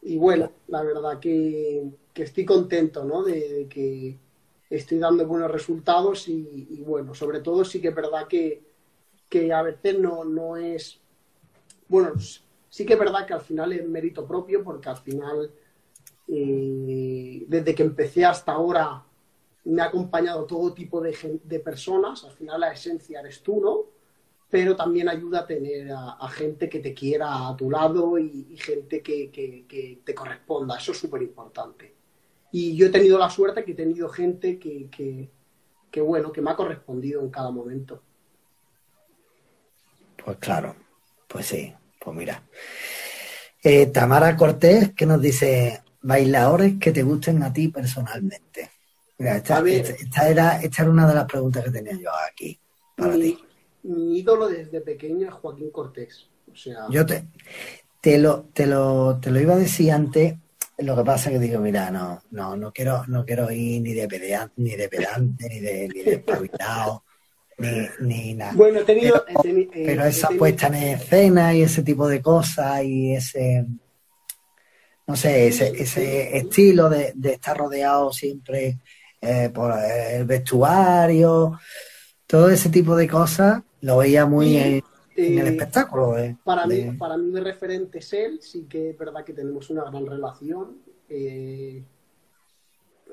[0.00, 3.22] y, bueno, la verdad que, estoy contento, ¿no?
[3.22, 4.18] De, que
[4.70, 8.62] estoy dando buenos resultados y, bueno, sobre todo sí que es verdad que,
[9.28, 10.98] que a veces no, no es,
[11.88, 12.14] bueno,
[12.72, 15.52] sí que es verdad que al final es mérito propio porque al final,
[16.26, 19.04] eh, desde que empecé hasta ahora,
[19.64, 23.80] me ha acompañado todo tipo de, de, personas, al final la esencia eres tú, ¿no?
[24.48, 29.02] Pero también ayuda a tener a, gente que te quiera a tu lado y, gente
[29.02, 31.94] que, que, te corresponda, eso es súper importante.
[32.52, 34.88] Y yo he tenido la suerte que he tenido gente que,
[35.90, 38.02] que, bueno, que me ha correspondido en cada momento.
[40.24, 40.74] Pues claro,
[41.28, 42.42] pues sí, pues mira.
[43.62, 48.70] Eh, Tamara Cortés, que nos dice, bailadores que te gusten a ti personalmente
[49.30, 52.58] esta, era, esta era una de las preguntas que tenía yo aquí
[52.96, 53.38] para mi,
[53.82, 56.28] Mi ídolo desde pequeño es Joaquín Cortés.
[56.50, 56.86] O sea...
[56.90, 57.24] Yo te,
[58.00, 60.34] te, lo, te, lo, te lo iba a decir antes,
[60.78, 63.94] lo que pasa es que digo, mira, no, no, no quiero, no quiero ir ni
[63.94, 66.18] de pedante, ni de pedante, ni de, ni de
[67.62, 68.52] ni, ni, nada.
[68.54, 69.24] Bueno, he tenido.
[69.72, 73.66] Pero, esa puesta en escena y ese tipo de cosas y ese
[75.06, 78.78] no sé, ese, ese estilo de, de estar rodeado siempre
[79.20, 81.58] eh, por el vestuario,
[82.26, 84.82] todo ese tipo de cosas, lo veía muy en,
[85.16, 86.18] el eh, espectáculo.
[86.18, 89.68] Eh, para, mí, para mí mi referente es él, sí que es verdad que tenemos
[89.70, 90.78] una gran relación.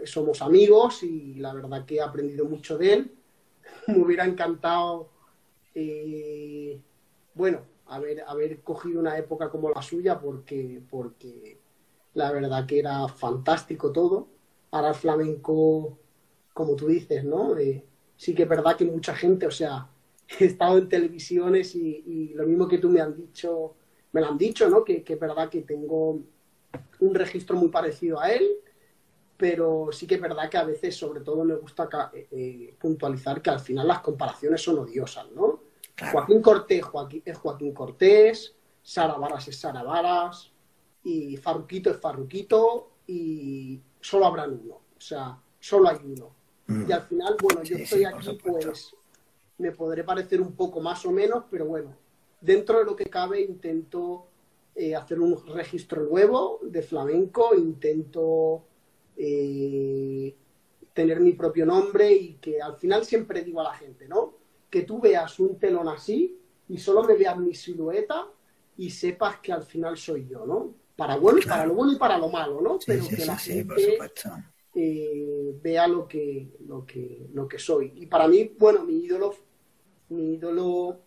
[0.03, 3.11] somos amigos y la verdad que he aprendido mucho de él.
[3.97, 5.09] Me hubiera encantado,
[7.33, 11.59] bueno, haber, haber cogido una época como la suya porque, porque
[12.13, 14.39] la verdad que era fantástico todo
[14.71, 15.97] ahora el flamenco,
[16.53, 17.57] como tú dices, ¿no?
[17.57, 17.83] Eh,
[18.15, 19.87] sí que es verdad que mucha gente, o sea,
[20.39, 23.75] he estado en televisiones y, lo mismo que tú me han dicho,
[24.11, 24.83] me lo han dicho, ¿no?
[24.83, 26.21] Que, es verdad que tengo
[26.99, 28.47] un registro muy parecido a él,
[29.39, 33.41] pero sí que es verdad que a veces, sobre todo, me gusta eh, eh, puntualizar
[33.41, 35.61] que al final las comparaciones son odiosas, ¿no?
[36.11, 40.51] Joaquín Cortés Joaquín, es Joaquín Cortés, Sara Varas es Sara Varas,
[41.05, 46.35] y Farruquito es Farruquito, y solo habrán uno, o sea, solo hay uno.
[46.67, 46.89] Mm.
[46.89, 48.93] Y al final, bueno, yo estoy aquí, pues
[49.57, 51.95] me podré parecer un poco más o menos, pero bueno,
[52.41, 54.27] dentro de lo que cabe intento
[54.75, 58.65] eh, hacer un registro nuevo de flamenco, intento
[59.21, 60.35] eh,
[60.93, 64.37] tener mi propio nombre y que al final siempre digo a la gente, ¿no?
[64.69, 68.27] Que tú veas un telón así y solo me veas mi silueta
[68.77, 70.73] y sepas que al final soy yo, ¿no?
[70.99, 72.77] para bueno, para lo bueno y para lo malo, ¿no?
[72.85, 73.97] Pero que la gente
[74.75, 77.93] eh, vea lo que, lo que, lo que soy.
[77.95, 79.33] Y para mí, bueno, mi ídolo,
[80.09, 80.99] mi ídolo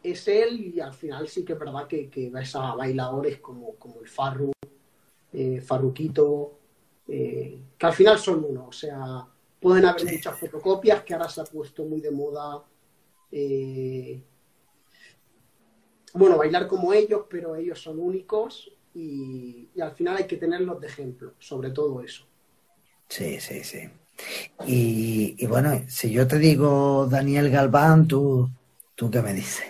[0.00, 3.74] es él, y al final sí que es verdad que, que ves a bailadores como,
[3.74, 4.52] como el Farru,
[5.32, 6.60] eh, Farruquito,
[7.08, 9.26] eh, que al final son uno, o sea,
[9.60, 12.64] pueden haber muchas fotocopias que ahora se ha puesto muy de moda.
[16.14, 20.86] bueno, bailar como ellos, pero ellos son únicos y, al final hay que tenerlos de
[20.86, 22.24] ejemplo, sobre todo eso.
[23.08, 23.88] Sí, sí, sí.
[24.66, 28.48] Y, bueno, si yo te digo Daniel Galván, ¿tú,
[28.94, 29.66] tú qué me dices?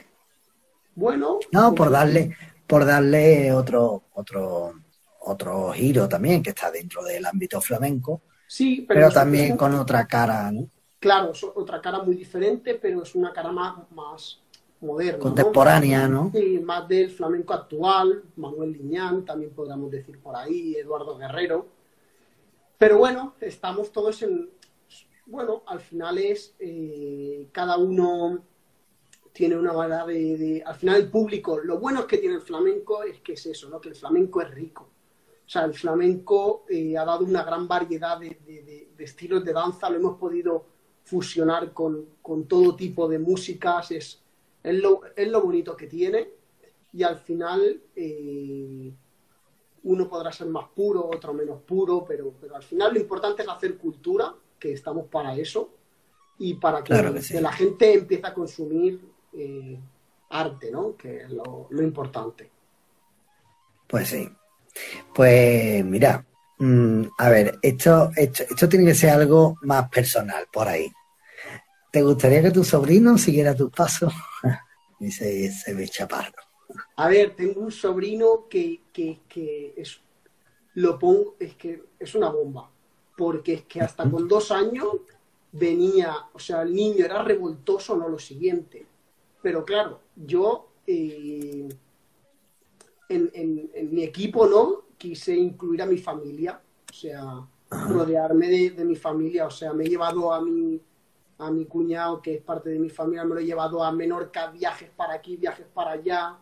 [0.94, 1.40] Bueno.
[1.51, 4.75] No, por darle, por darle otro, otro,
[5.24, 8.22] otro giro también, que está dentro del ámbito flamenco.
[8.46, 10.68] Sí, pero, también con otra cara, ¿no?
[10.98, 14.40] Claro, otra cara muy diferente, pero es una cara más, más,
[14.80, 15.20] moderno.
[15.20, 16.30] Contemporánea, ¿no?
[16.32, 21.66] Sí, más del flamenco actual, Manuel Liñán, también podríamos decir por ahí, Eduardo Guerrero.
[22.78, 24.50] Pero bueno, estamos todos en...
[25.26, 28.42] Bueno, al final es eh, cada uno
[29.32, 33.02] tiene una manera de, Al final el público, lo bueno es que tiene el flamenco
[33.02, 33.80] es que es eso, ¿no?
[33.80, 34.90] Que el flamenco es rico.
[35.46, 38.38] O sea, el flamenco eh, ha dado una gran variedad de,
[38.96, 40.64] de, estilos de danza, lo hemos podido
[41.04, 44.22] fusionar con, con todo tipo de músicas, es,
[44.62, 46.30] es lo, es lo bonito que tiene
[46.94, 48.92] y al final eh,
[49.83, 53.48] uno podrá ser más puro, otro menos puro, pero, pero al final lo importante es
[53.48, 55.70] hacer cultura, que estamos para eso,
[56.38, 56.94] y para que,
[57.40, 59.00] la gente empiece a consumir
[59.33, 59.78] eh,
[60.30, 60.96] arte, ¿no?
[60.96, 62.50] Que es lo, importante.
[63.87, 64.28] Pues sí.
[65.14, 66.24] Pues mira,
[66.58, 70.90] mm, a ver, esto, esto, esto tiene que ser algo más personal por ahí.
[71.94, 74.12] ¿Te gustaría que tu sobrino siguiera tus pasos?
[74.98, 76.42] Dice se ve chaparro.
[76.96, 78.80] A ver, tengo un sobrino que,
[79.76, 80.00] es
[80.74, 82.68] lo pongo, es que es una bomba.
[83.16, 84.87] Porque es que hasta con dos años
[85.52, 88.84] venía, o sea, el niño era revoltoso, no lo siguiente.
[89.40, 91.53] Pero claro, yo eh,
[93.14, 99.46] en, mi equipo no quise incluir a mi familia, o sea, rodearme de, mi familia,
[99.46, 100.81] o sea, me he llevado a mi,
[101.38, 104.50] a mi cuñado, que es parte de mi familia, me lo he llevado a Menorca,
[104.50, 106.38] viajes para aquí, viajes para allá,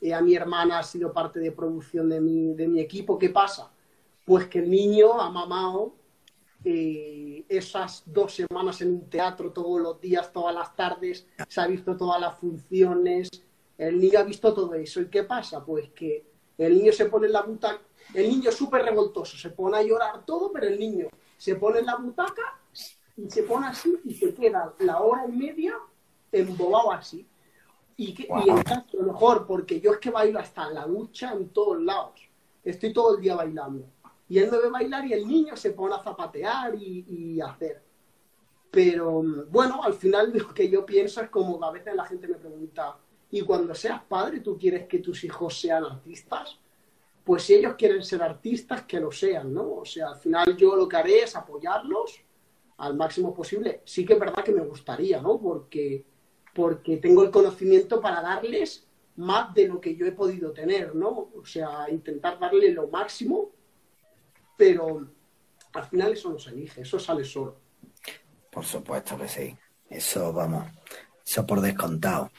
[0.00, 3.30] eh, a mi hermana ha sido parte de producción de mi, de mi equipo, ¿qué
[3.30, 3.70] pasa?
[4.24, 5.94] Pues que el niño ha mamado
[6.64, 11.66] eh, esas dos semanas en un teatro todos los días, todas las tardes, se ha
[11.66, 13.30] visto todas las funciones,
[13.78, 15.00] el niño ha visto todo eso.
[15.00, 15.64] ¿Y qué pasa?
[15.64, 16.24] Pues que
[16.58, 17.80] el niño se pone en la butaca,
[18.14, 21.80] el niño es súper revoltoso, se pone a llorar todo, pero el niño se pone
[21.80, 22.60] en la butaca
[23.16, 25.76] y se pone así y se queda la hora y media
[26.32, 27.26] embobado así.
[27.98, 30.86] Y, que, y en caso, lo mejor, porque yo es que bailo hasta en la
[30.86, 32.20] ducha en todos lados.
[32.62, 33.86] Estoy todo el día bailando.
[34.28, 37.82] Y él me ve bailar y el niño se pone a zapatear y, y hacer.
[38.70, 42.36] Pero bueno, al final lo que yo pienso es como a veces la gente me
[42.36, 42.98] pregunta,
[43.30, 46.58] y cuando seas padre, tú quieres que tus hijos sean artistas,
[47.24, 49.78] pues si ellos quieren ser artistas, que lo sean, ¿no?
[49.78, 52.20] O sea, al final yo lo que haré es apoyarlos
[52.78, 53.80] al máximo posible.
[53.84, 55.40] Sí que es verdad que me gustaría, ¿no?
[55.40, 56.04] Porque,
[56.54, 58.86] porque tengo el conocimiento para darles
[59.16, 61.30] más de lo que yo he podido tener, ¿no?
[61.36, 63.50] O sea, intentar darle lo máximo,
[64.56, 65.08] pero
[65.72, 67.56] al final eso no se elige, eso sale solo.
[68.50, 69.56] Por supuesto que sí.
[69.88, 70.64] Eso, vamos,
[71.24, 72.30] eso por descontado.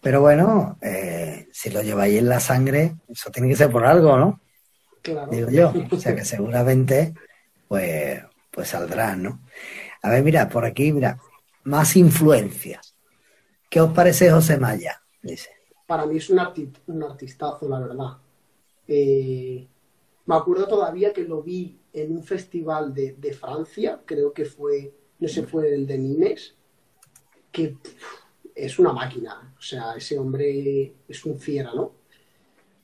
[0.00, 4.16] Pero bueno, eh, si lo lleváis en la sangre, eso tiene que ser por algo,
[4.16, 4.40] ¿no?
[5.00, 5.30] Claro.
[5.30, 5.72] Digo yo.
[5.90, 7.14] O sea que seguramente,
[7.68, 9.40] pues, pues saldrán, ¿no?
[10.02, 11.18] A ver, mira, por aquí, mira,
[11.64, 12.96] más influencias.
[13.70, 15.00] ¿Qué os parece José Maya?
[15.22, 15.50] Dice.
[15.86, 16.40] Para mí es un,
[16.86, 18.18] un artistazo, la verdad.
[18.88, 19.66] Eh,
[20.26, 25.28] me acuerdo todavía que lo vi en un festival de, Francia, creo que fue, no
[25.28, 26.54] sé, fue el de Nimes,
[27.50, 27.76] que
[28.54, 31.92] es una máquina, o sea, ese hombre es un fiera, ¿no?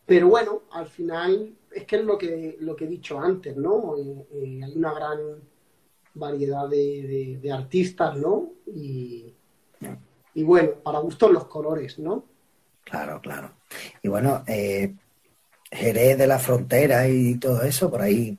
[0.07, 3.97] Pero bueno, al final es que es lo que, lo que he dicho antes, ¿no?
[3.99, 5.19] Eh, eh, hay una gran
[6.15, 8.53] variedad de, artistas, ¿no?
[8.67, 9.35] Y,
[10.35, 12.25] bueno, para gustos los colores, ¿no?
[12.85, 13.53] Claro, claro.
[14.03, 14.95] Y bueno, eh,
[15.71, 18.39] Jerez de la Frontera y todo eso, por ahí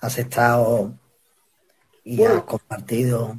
[0.00, 0.94] has estado
[2.02, 3.38] y has compartido.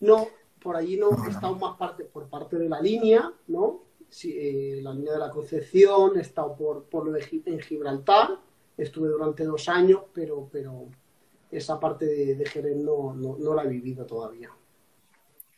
[0.00, 0.28] No,
[0.64, 3.82] por allí no, he estado más parte, por parte de la línea, ¿no?
[4.24, 8.38] Eh, la línea de la Concepción, he estado por, por lo de en Gibraltar,
[8.78, 10.86] estuve durante dos años, pero, pero
[11.50, 14.50] esa parte de, Jerez no, no, la he vivido todavía.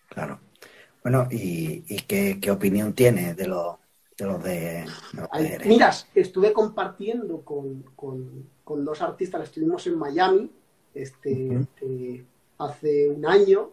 [0.08, 0.40] Claro.
[1.04, 3.76] Bueno, ¿y, qué, opinión tienes de los
[4.18, 4.86] de, los de,
[5.34, 5.68] Jerez?
[5.68, 10.50] Mira, estuve compartiendo con, con, dos artistas, estuvimos en Miami
[10.94, 12.24] este, este
[12.58, 13.70] hace un año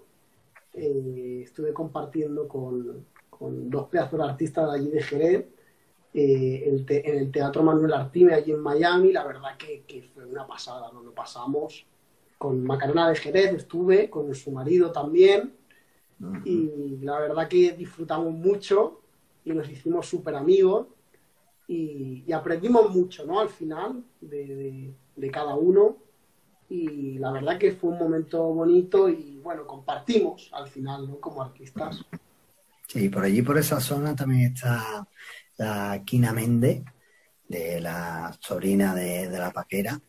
[0.73, 3.05] eh, estuve compartiendo con,
[3.69, 5.45] dos pedazos de artistas de allí de Jerez,
[6.13, 9.11] eh, en el Teatro Manuel Artime, allí en Miami.
[9.11, 11.85] La verdad que, fue una pasada, nos lo pasamos.
[12.37, 15.53] Con Macarena de Jerez estuve, con su marido también.
[16.45, 19.01] Y la verdad que disfrutamos mucho
[19.43, 20.87] y nos hicimos súper amigos
[21.67, 23.41] y, aprendimos mucho, ¿no?
[23.41, 25.97] Al final de, de cada uno
[26.73, 31.19] y la verdad que fue un momento bonito y bueno, compartimos al final, ¿no?
[31.19, 32.03] Como artistas.
[32.87, 35.07] Sí, por allí, por esa zona también está
[35.57, 36.83] la Quina Méndez,
[37.47, 40.01] de la sobrina de, la paquera.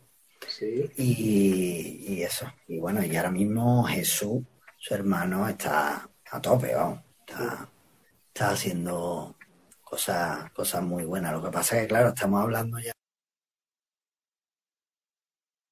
[0.47, 0.89] Sí.
[0.97, 2.51] Y, eso.
[2.67, 4.41] Y bueno, y ahora mismo Jesús,
[4.77, 6.99] su hermano, está a tope, vamos.
[7.19, 7.69] Está,
[8.27, 9.35] está haciendo
[9.83, 11.31] cosas, cosas muy buenas.
[11.31, 12.94] Lo que pasa es que, claro, estamos hablando ya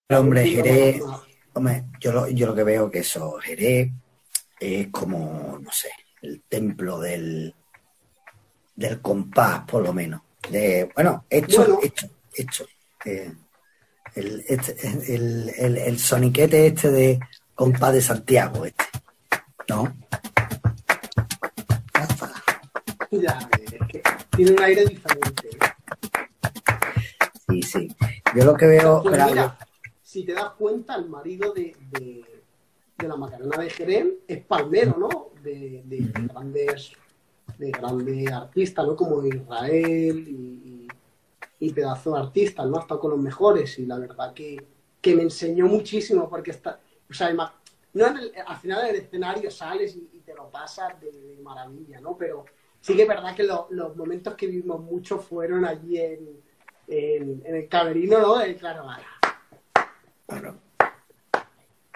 [0.10, 1.02] Hombre, Jerez,
[1.54, 3.90] hombre, yo lo, yo lo que veo que eso, Jerez
[4.60, 5.90] es como, no sé,
[6.22, 7.54] el templo del,
[8.76, 10.22] del compás, por lo menos.
[10.50, 12.66] De, bueno, hecho, hecho, hecho.
[13.06, 13.32] Eh,
[14.16, 14.76] el, este,
[15.14, 17.20] el, el, el, soniquete este de
[17.56, 18.86] compás de Santiago, este.
[19.70, 19.96] ¿No?
[23.12, 24.04] Ya, es que
[24.36, 25.50] tiene un aire diferente.
[27.48, 27.96] Sí, sí.
[28.36, 29.02] Yo lo que veo.
[29.04, 29.18] Pues
[30.14, 31.76] si te das cuenta, el marido de,
[33.00, 35.32] la Macarena de Jerez es palmero, ¿no?
[35.42, 35.84] De,
[36.32, 36.94] grandes
[37.58, 38.96] de grandes artistas, ¿no?
[38.96, 40.24] Como Israel
[41.60, 42.78] y, pedazo de artistas, ¿no?
[42.78, 44.64] Ha estado con los mejores y la verdad que,
[45.02, 50.20] que me enseñó muchísimo, porque está, o sea, no al final del escenario sales y,
[50.24, 52.16] te lo pasas de, maravilla, ¿no?
[52.16, 52.46] Pero
[52.82, 56.44] sí que es verdad que los momentos que vivimos mucho fueron allí en,
[56.88, 58.38] el camerino, ¿no?
[58.38, 58.86] De claro,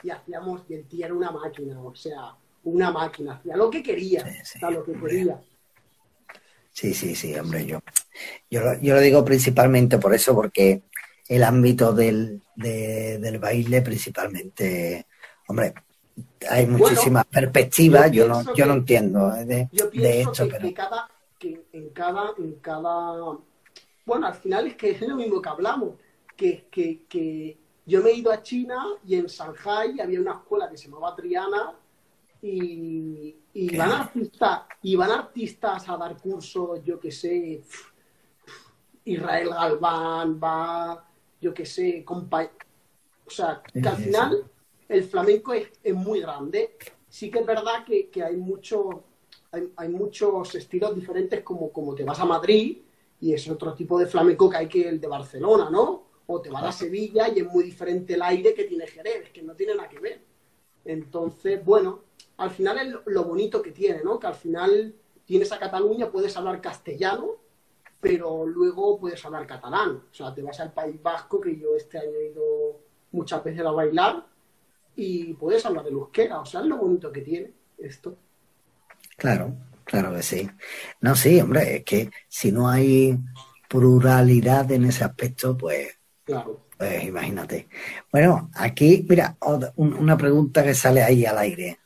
[0.04, 3.82] Y hacíamos, y el tío era una máquina, o sea, una máquina, hacía lo que
[3.82, 4.26] quería,
[4.70, 5.42] lo que quería.
[6.72, 7.80] Sí, sí, sí, hombre, yo,
[8.52, 10.84] yo, yo lo digo principalmente por eso, porque
[11.28, 15.08] el ámbito del, del baile principalmente,
[15.48, 15.74] hombre,
[16.50, 19.46] hay muchísimas perspectivas, yo, no, yo no entiendo ¿eh?
[19.46, 23.38] de, yo pienso que, cada, que en cada, en cada,
[24.06, 25.96] bueno, al final es que es lo mismo que hablamos,
[26.36, 27.58] que, que, que
[27.88, 31.16] yo me he ido a China y en Shanghai había una escuela que se llamaba
[31.16, 31.74] Triana
[32.42, 37.64] y, y van artistas, y van artistas a dar cursos, yo que sé,
[39.06, 41.08] Israel Galván, va
[41.40, 44.52] yo qué sé, o sea, que al final
[44.90, 46.78] el flamenco es, muy grande.
[47.10, 49.04] Sí que es verdad que, hay, mucho,
[49.52, 52.80] hay, muchos estilos diferentes como, como te vas a Madrid
[53.20, 56.07] y es otro tipo de flamenco que hay que el de Barcelona, ¿no?
[56.28, 59.42] O te vas a Sevilla y es muy diferente el aire que tiene Jerez, que
[59.42, 60.22] no tiene nada que ver.
[60.86, 62.04] Entonces, bueno,
[62.38, 64.20] al final es lo bonito que tiene, ¿no?
[64.20, 64.94] Que al final
[65.26, 67.32] tienes a Cataluña, puedes hablar castellano,
[68.00, 70.04] pero luego puedes hablar catalán.
[70.12, 72.80] O sea, te vas al País Vasco, que yo este año he ido
[73.12, 74.26] muchas veces a bailar,
[74.96, 76.40] y puedes hablar de euskera.
[76.40, 78.18] O sea, es lo bonito que tiene esto.
[79.18, 79.54] Claro,
[79.84, 80.50] claro que sí.
[81.02, 83.18] No, sí, hombre, es que si no hay
[83.68, 85.97] pluralidad en ese aspecto, pues,
[86.28, 86.62] claro.
[86.78, 87.68] pues imagínate.
[88.12, 89.36] Bueno, aquí, mira,
[89.78, 91.80] una pregunta que sale ahí al aire.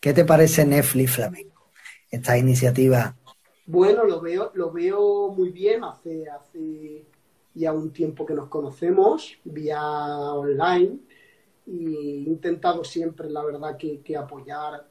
[0.00, 1.70] ¿Qué te parece Netflix Flamenco?
[2.10, 3.14] Esta iniciativa
[3.70, 5.84] bueno, lo veo, lo veo muy bien.
[5.84, 7.04] Hace, hace
[7.52, 11.00] ya un tiempo que nos conocemos vía online
[11.66, 14.88] y he intentado siempre, la verdad, que, apoyar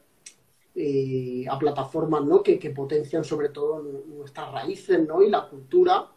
[0.76, 2.40] eh, a plataformas ¿no?
[2.40, 5.22] que, potencian sobre todo nuestras raíces ¿no?
[5.22, 6.12] y la cultura.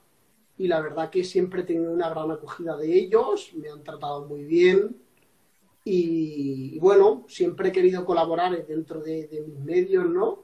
[0.61, 4.27] Y la verdad que siempre he tenido una gran acogida de ellos, me han tratado
[4.27, 4.95] muy bien.
[5.85, 10.43] Y, bueno, siempre he querido colaborar dentro de, de mis medios, ¿no?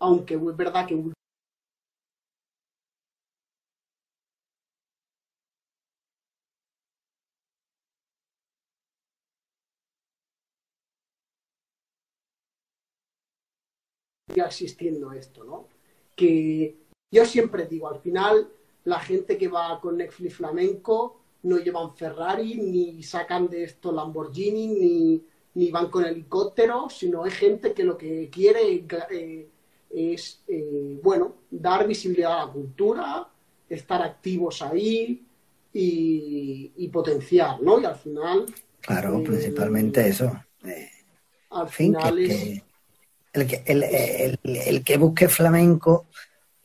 [0.00, 0.96] Aunque es verdad que
[14.34, 15.68] existiendo esto, ¿no?
[16.14, 16.76] Que
[17.10, 18.50] yo siempre digo, al final
[18.86, 24.68] la gente que va con Netflix flamenco no llevan Ferrari, ni sacan de esto Lamborghini,
[24.68, 25.22] ni,
[25.54, 29.48] ni van con helicóptero, sino es gente que lo que quiere eh,
[29.90, 33.28] es, eh, bueno, dar visibilidad a la cultura,
[33.68, 35.24] estar activos ahí
[35.72, 37.80] y, potenciar, ¿no?
[37.80, 38.46] Y al final...
[38.80, 40.32] Claro, eh, principalmente eso.
[41.50, 42.62] al final es
[43.32, 46.06] el que, el, que busque flamenco,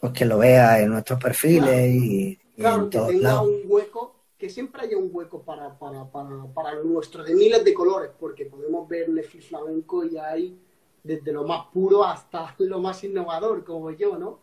[0.01, 4.81] pues que lo vea en nuestros perfiles y, claro, que tenga un hueco, que siempre
[4.81, 9.09] haya un hueco para, para, para, para nuestro, de miles de colores, porque podemos ver
[9.09, 10.59] Netflix flamenco y hay
[11.03, 14.39] desde lo más puro hasta lo más innovador, como yo, ¿no?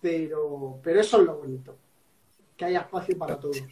[0.00, 1.76] Pero, pero eso es lo bonito,
[2.56, 3.62] que haya espacio para todos.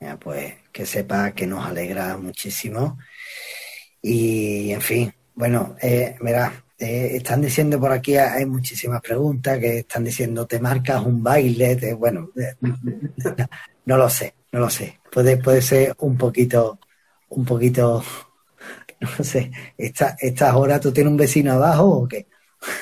[0.00, 2.98] Ya, pues que sepa que nos alegra muchísimo.
[4.02, 9.80] Y, en fin, bueno, eh, mira, eh, están diciendo por aquí, hay muchísimas preguntas que
[9.80, 11.78] están diciendo, ¿te marcas un baile?
[11.92, 12.30] bueno,
[13.84, 14.98] no, lo sé, no lo sé.
[15.12, 16.78] Puede, puede ser un poquito,
[17.28, 18.02] un poquito,
[19.18, 22.26] no sé, esta, estas horas, ¿tú tienes un vecino abajo o qué?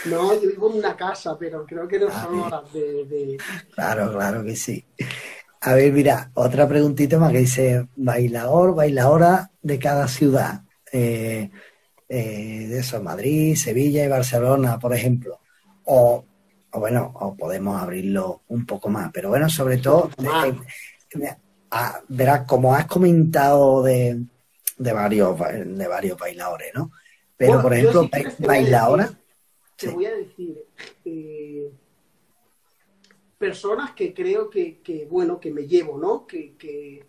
[0.05, 3.37] No, yo vivo en una casa, pero creo que no ah, son horas de,
[3.75, 4.85] Claro, claro que sí.
[5.63, 10.63] A ver, mira, otra preguntita más que dice, bailador, bailadora de cada ciudad.
[10.93, 11.51] Eh,
[12.09, 15.41] eh, de eso, Madrid, Sevilla y Barcelona, por ejemplo.
[15.85, 16.25] O,
[16.73, 21.37] bueno, o podemos abrirlo un poco más, pero bueno, sobre todo, eh,
[22.09, 24.23] verás, como has comentado de,
[24.77, 26.93] de, varios, de varios bailadores, ¿no?
[27.37, 29.11] Pero, por ejemplo, bailadora...
[29.77, 30.65] Te voy a decir,
[31.05, 31.71] eh,
[33.39, 36.27] personas que creo que, que, bueno, que me llevo, ¿no?
[36.27, 37.07] Que, que,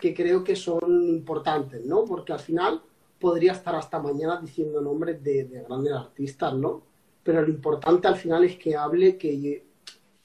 [0.00, 2.04] que creo que son importantes, ¿no?
[2.04, 2.80] Porque al final
[3.22, 6.82] podría estar hasta mañana diciendo nombres de, grandes artistas, ¿no?
[7.22, 9.64] Pero lo importante al final es que hable que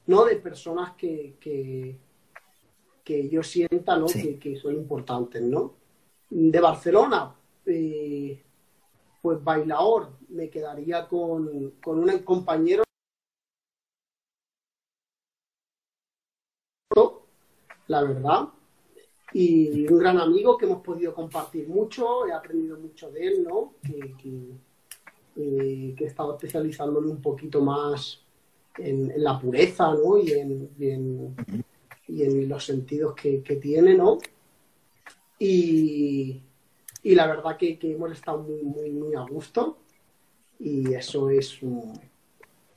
[0.07, 4.07] no de personas que, que, yo sienta ¿no?
[4.07, 5.75] Que, son importantes, ¿no?
[6.31, 7.35] De Barcelona,
[7.67, 8.43] eh,
[9.21, 12.83] pues bailador, me quedaría con, con un compañero
[17.87, 18.49] la verdad,
[19.33, 23.73] y un gran amigo que hemos podido compartir mucho, he aprendido mucho de él, ¿no?
[23.83, 24.51] Que, que,
[25.35, 28.21] eh, he estado especializándome un poquito más
[28.77, 30.17] en, la pureza, ¿no?
[30.17, 31.35] Y en,
[32.07, 34.17] y en, los sentidos que, tiene, ¿no?
[35.39, 36.41] Y,
[37.03, 39.77] la verdad que, hemos estado muy, muy, muy a gusto
[40.59, 41.59] y eso es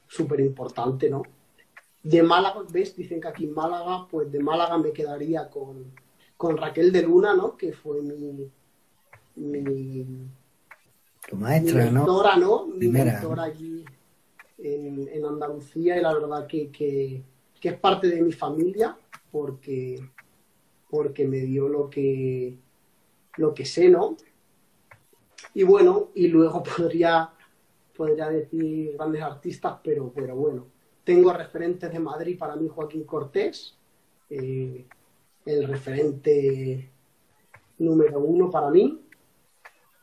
[0.08, 1.22] súper importante, ¿no?
[2.02, 2.96] De Málaga, ¿ves?
[2.96, 5.92] Dicen que aquí en Málaga, pues de Málaga me quedaría con,
[6.40, 7.54] con Raquel de Luna, ¿no?
[7.54, 8.50] Que fue mi,
[9.36, 10.06] mi
[11.28, 12.66] tu maestra, mi mentora, ¿no?
[12.66, 13.84] Mi mentora allí
[14.56, 17.22] en, Andalucía y la verdad que, que,
[17.60, 18.96] es parte de mi familia
[19.30, 20.00] porque,
[20.88, 22.56] porque me dio lo que,
[23.36, 24.16] lo que sé, ¿no?
[25.52, 27.34] Y bueno, y luego podría,
[27.94, 30.68] podría decir grandes artistas, pero, pero bueno,
[31.04, 33.76] tengo referentes de Madrid para mí Joaquín Cortés,
[34.30, 34.86] eh,
[35.44, 36.90] el referente
[37.78, 39.00] número uno para mí.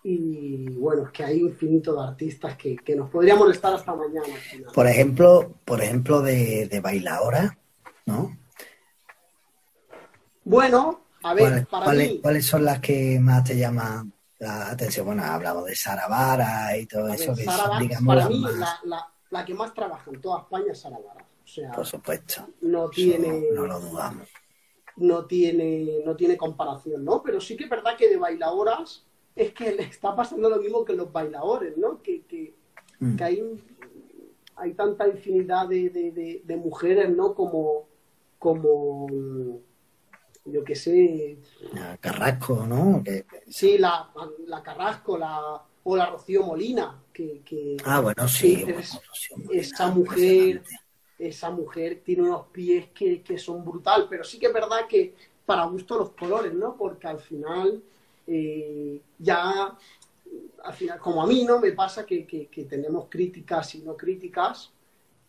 [0.04, 4.34] Y bueno, es que hay infinito de artistas que, nos podríamos molestar hasta mañana.
[4.74, 7.58] Por ejemplo, por ejemplo de, de bailadora,
[8.06, 8.38] ¿no?
[10.46, 11.68] Bueno, a ver,
[12.22, 15.08] ¿cuáles, son las que más te llaman la atención?
[15.08, 17.34] Bueno, hablamos de Sara Vara y todo eso.
[17.36, 18.46] que digamos, para mí,
[19.30, 21.26] la, que más trabaja en toda España es Sara Vara.
[21.44, 22.48] O sea, por supuesto.
[22.62, 23.44] No tiene.
[23.54, 24.28] no lo dudamos
[24.98, 27.22] no tiene, no tiene comparación, ¿no?
[27.24, 30.84] Pero sí que es verdad que de bailadoras es que le está pasando lo mismo
[30.84, 32.02] que los bailadores, ¿no?
[32.02, 32.54] Que, que,
[33.00, 33.18] mm.
[33.22, 33.64] hay,
[34.56, 35.90] hay tanta infinidad de,
[36.44, 37.36] de, mujeres, ¿no?
[37.36, 37.88] Como,
[38.40, 39.62] como
[40.46, 41.38] yo qué sé.
[41.74, 43.04] La Carrasco, ¿no?
[43.48, 44.10] Sí, la,
[44.48, 48.66] la Carrasco, la, o la Rocío Molina, que, que ah, bueno, sí,
[49.52, 50.64] esa mujer
[51.20, 55.16] esa mujer tiene unos pies que, son brutal, pero sí que es verdad que
[55.46, 56.76] para gusto los colores, ¿no?
[56.76, 57.82] Porque al final
[58.28, 59.78] eh, ya,
[60.64, 61.60] al final, como a mí, ¿no?
[61.60, 64.72] Me pasa que, tenemos críticas y no críticas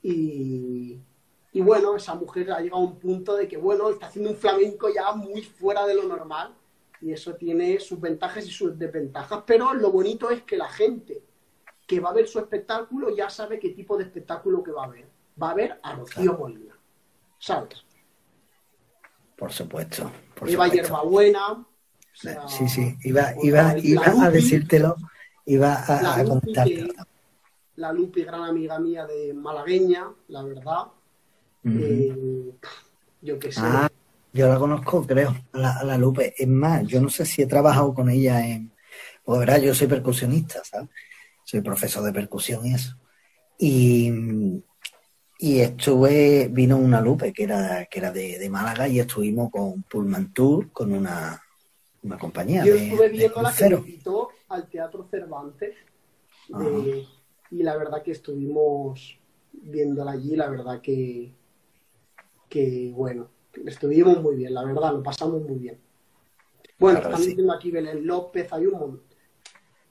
[0.03, 0.99] y,
[1.53, 4.37] y, bueno, esa mujer ha llegado a un punto de que, bueno, está haciendo un
[4.37, 6.55] flamenco ya muy fuera de lo normal
[7.01, 11.23] y eso tiene sus ventajas y sus desventajas, pero lo bonito es que la gente
[11.87, 14.89] que va a ver su espectáculo ya sabe qué tipo de espectáculo que va a
[14.89, 15.08] ver
[15.41, 16.75] va a haber a Rocío Molina.
[17.39, 17.85] ¿Sabes?
[19.37, 20.11] Por supuesto.
[20.35, 21.65] Por iba Hierbabuena.
[22.49, 24.97] sí, sí, iba, iba, a decírtelo,
[25.47, 26.53] iba a, la Lupi,
[27.77, 30.87] la Lupi, gran amiga mía de malagueña, la verdad.
[31.65, 32.53] Eh,
[33.23, 33.61] yo qué sé.
[33.63, 33.89] Ah,
[34.33, 36.35] yo la conozco, creo, a la, Lupe.
[36.37, 38.73] Es más, yo no sé si he trabajado con ella en.
[39.23, 40.89] Pues verá, yo soy percusionista, ¿sabes?
[41.45, 42.97] Soy profesor de percusión y eso.
[43.59, 44.63] Y,
[45.41, 50.33] y estuve, vino una Lupe que era, que era de, Málaga y estuvimos con Pullman
[50.33, 51.41] Tour, con una,
[52.03, 52.65] una compañía.
[52.65, 55.77] Yo estuve viendo la que invitó al Teatro Cervantes
[57.51, 59.17] y la verdad que estuvimos
[59.53, 61.33] viéndola allí, la verdad que,
[62.49, 63.29] que bueno,
[63.65, 65.79] estuvimos muy bien, la verdad, lo pasamos muy bien.
[66.81, 69.03] Bueno, están diciendo aquí Belén López, hay un montón.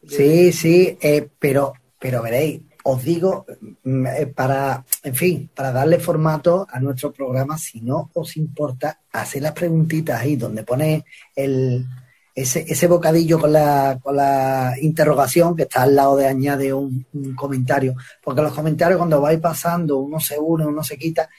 [0.06, 3.46] Sí, sí, eh, pero, pero veréis, os digo,
[3.84, 9.02] mm, eh, para, en fin, para darle formato a nuestro programa, si no os importa,
[9.12, 11.04] hacer las preguntitas ahí donde pone
[11.36, 11.86] el,
[12.34, 17.06] ese, ese bocadillo con la, con la interrogación que está al lado de añade un,
[17.36, 21.30] comentario, porque los comentarios cuando vais pasando, uno se une, uno se quita,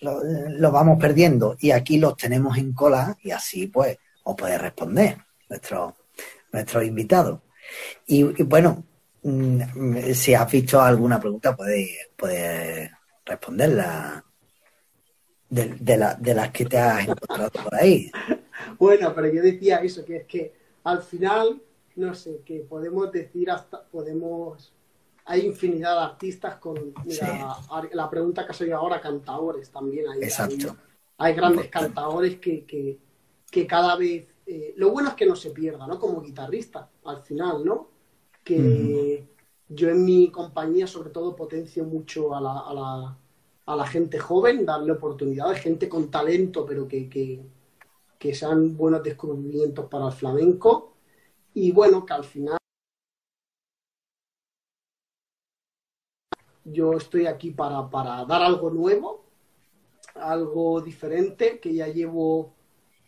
[0.00, 5.18] los vamos perdiendo y aquí los tenemos en cola y así pues os puede responder
[5.48, 5.94] nuestro,
[6.52, 7.42] nuestro invitado.
[8.08, 8.82] y bueno,
[10.14, 12.92] si has visto alguna pregunta, puedes puede
[13.24, 14.24] responderla
[15.48, 18.10] de, de, las que te has encontrado por ahí.
[18.78, 20.52] Bueno, pero yo decía eso, que es que
[20.84, 21.62] al final,
[21.94, 24.72] no sé, que podemos decir hasta, podemos,
[25.24, 26.92] hay infinidad de artistas con,
[27.92, 30.22] la pregunta que oído ahora, cantadores también hay.
[30.22, 30.76] Exacto.
[31.18, 35.86] Hay, grandes cantadores que, que, cada vez, eh, lo bueno es que no se pierda,
[35.86, 35.98] ¿no?
[35.98, 37.95] Como guitarrista, al final, ¿no?
[38.46, 39.26] Que
[39.68, 43.18] yo en mi compañía sobre todo potencio mucho a la, a la,
[43.66, 47.40] a la gente joven, darle oportunidades, gente con talento, pero que, que,
[48.18, 50.94] que sean buenos descubrimientos para el flamenco.
[51.54, 52.56] Y bueno, que al final
[56.64, 59.24] yo estoy aquí para, para dar algo nuevo,
[60.14, 62.54] algo diferente, que ya llevo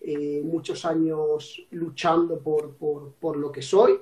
[0.00, 4.00] eh, muchos años luchando por, por, por, lo que soy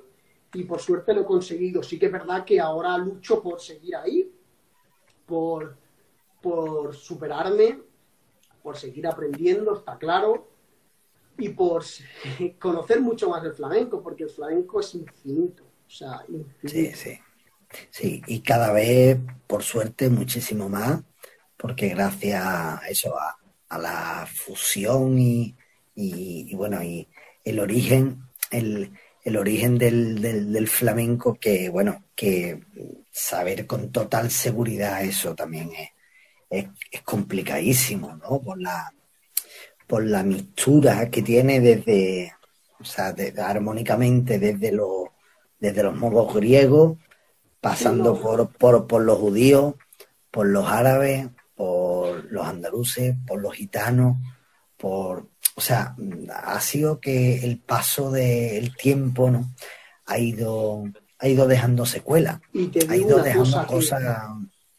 [0.55, 1.83] y por suerte lo he conseguido.
[1.83, 4.31] Sí que es verdad que ahora lucho por seguir ahí,
[5.27, 5.77] por,
[6.41, 7.81] por superarme,
[8.63, 10.49] por seguir aprendiendo, está claro.
[11.39, 11.85] y por
[12.59, 15.65] conocer mucho más el flamenco, porque el flamenco es infinito.
[15.65, 16.25] O sea,
[16.65, 17.19] Sí, sí.
[17.91, 21.03] Sí, y cada vez, por suerte, muchísimo más,
[21.57, 23.39] porque gracias a eso, a,
[23.79, 25.55] la fusión y,
[25.95, 27.09] y, bueno, y
[27.45, 28.93] el origen, el,
[29.27, 32.63] el origen del, del, flamenco, que bueno, que
[33.11, 35.73] saber con total seguridad eso también
[36.49, 38.41] es, es, complicadísimo, ¿no?
[38.41, 38.89] Por la,
[39.89, 42.35] por la mixtura que tiene desde,
[42.79, 45.09] o sea, armónicamente desde los,
[45.59, 46.97] desde los modos griegos,
[47.61, 49.75] pasando por, por, por los judíos,
[50.31, 54.19] por los árabes, por los andaluces, por los gitanos,
[54.77, 55.97] por, o sea,
[56.45, 59.55] ha sido que el paso del tiempo, ¿no?
[60.05, 60.85] Ha ido,
[61.19, 62.43] ha ido dejando secuela.
[62.53, 64.29] Y te ha ido dejando cosas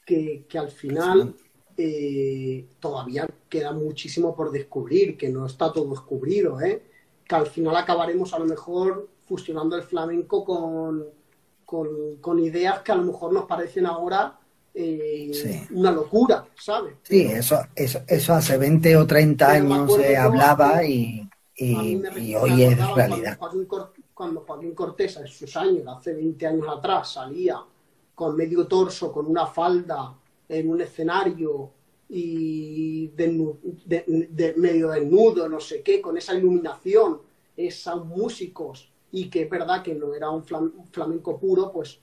[0.05, 1.35] que, que, al final
[1.75, 6.83] eh, todavía queda muchísimo por descubrir, que no está todo descubrido, ¿eh?
[7.27, 11.05] Que al final acabaremos a lo mejor fusionando el flamenco con,
[11.65, 14.39] con, con ideas que a lo mejor nos parecen ahora
[14.79, 16.97] eh, una locura, ¿sabes?
[17.01, 21.27] Sí, eso, eso, eso hace 20 o 30 años se hablaba y,
[22.39, 23.39] hoy es realidad.
[24.13, 27.59] Cuando Joaquín, Cortés, en sus años, hace 20 años atrás, salía
[28.13, 30.13] con medio torso, con una falda
[30.47, 31.71] en un escenario
[32.09, 37.19] y de, medio desnudo, no sé qué, con esa iluminación,
[37.55, 41.99] esos músicos, y que es verdad que no era un flamenco puro, pues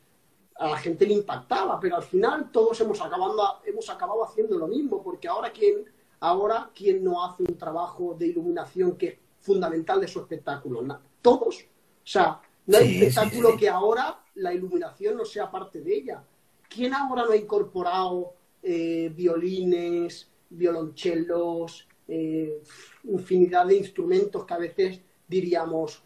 [0.56, 4.68] a la gente le impactaba, pero al final todos hemos acabado, hemos acabado haciendo lo
[4.68, 5.84] mismo, porque ahora quién,
[6.20, 10.82] ahora quién no hace un trabajo de iluminación que es fundamental de su espectáculo,
[11.20, 11.62] todos.
[11.62, 16.22] O sea, no hay espectáculo que ahora la iluminación no sea parte de ella.
[16.68, 22.62] ¿Quién ahora no ha incorporado eh, violines, violonchelos, eh,
[23.04, 26.02] infinidad de instrumentos que a veces diríamos,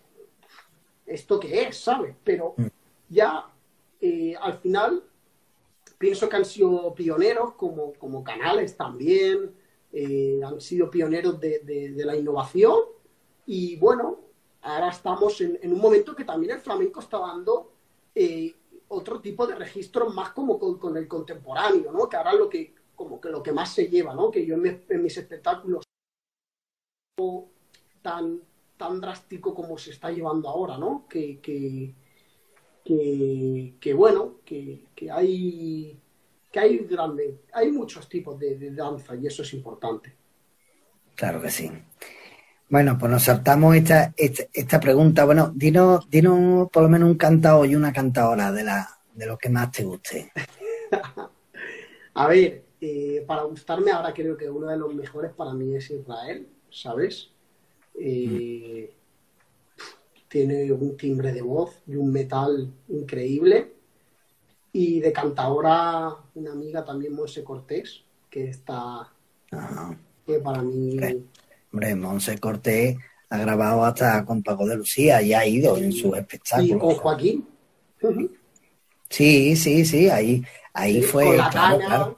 [1.06, 1.76] ¿esto qué es?
[1.76, 2.14] ¿Sabes?
[2.24, 2.66] Pero mm.
[3.08, 3.46] ya
[4.00, 5.02] eh, al final
[5.98, 9.54] pienso que han sido pioneros como, como canales también,
[9.92, 12.78] eh, han sido pioneros de, la innovación
[13.46, 14.20] y bueno,
[14.62, 17.72] ahora estamos en, un momento que también el flamenco está dando
[18.14, 18.54] eh,
[18.88, 22.08] otro tipo de registros más como con, el contemporáneo, ¿no?
[22.08, 24.30] Que ahora lo que, como que lo que más se lleva, ¿no?
[24.30, 25.84] Que yo en, mis espectáculos
[28.00, 28.40] tan,
[28.76, 31.06] tan drástico como se está llevando ahora, ¿no?
[31.08, 31.94] que, que,
[33.94, 35.98] bueno, que, hay
[36.50, 40.14] que hay grande, hay muchos tipos de, danza y eso es importante.
[41.14, 41.70] Claro que sí.
[42.70, 45.24] Bueno, pues nos saltamos esta, esta, pregunta.
[45.24, 49.38] Bueno, dinos, dinos por lo menos un cantador y una cantadora de, la, de lo
[49.38, 50.30] que más te guste.
[52.14, 55.90] A ver, eh, para gustarme ahora creo que uno de los mejores para mí es
[55.90, 57.30] Israel, ¿sabes?
[57.94, 58.92] Eh,
[60.28, 63.72] tiene un timbre de voz y un metal increíble.
[64.72, 69.10] Y de cantadora, una amiga también, Monse Cortés, que está,
[70.26, 70.98] que para mí...
[71.72, 72.96] Hombre, Monse Cortés
[73.30, 76.76] ha grabado hasta con Paco de Lucía y ha ido en sus espectáculos.
[76.76, 77.48] Y con Joaquín.
[79.08, 81.36] Sí, sí, sí, ahí, ahí fue.
[81.50, 82.16] claro,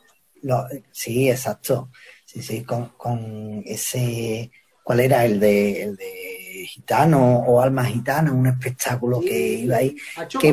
[0.91, 1.89] sí, exacto.
[2.25, 4.51] Sí, sí, con, con ese.
[4.85, 6.40] ¿Cuál era el de, el de
[6.71, 9.97] gitano o alma gitana, un espectáculo que iba ahí.
[10.41, 10.53] que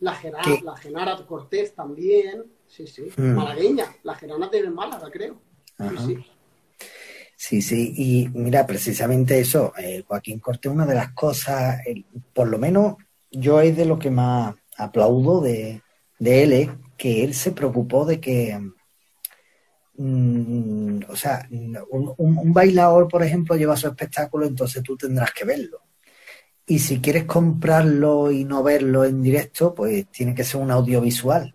[0.00, 3.08] la, Genara, Cortés también, sí, sí.
[3.16, 3.34] Mm.
[3.34, 5.40] Malagueña, la Genara de Málaga, creo.
[7.36, 7.94] Sí, sí.
[7.96, 11.80] y mira, precisamente eso, eh, Joaquín Cortés, una de las cosas,
[12.32, 12.96] por lo menos
[13.30, 15.82] yo es de lo que más aplaudo de,
[16.18, 18.58] de él, es que él se preocupó de que
[20.04, 21.48] Mm, o sea,
[21.90, 25.82] un, bailador, por ejemplo, lleva su espectáculo, entonces tú tendrás que verlo.
[26.66, 31.54] Y si quieres comprarlo y no verlo en directo, pues tiene que ser un audiovisual.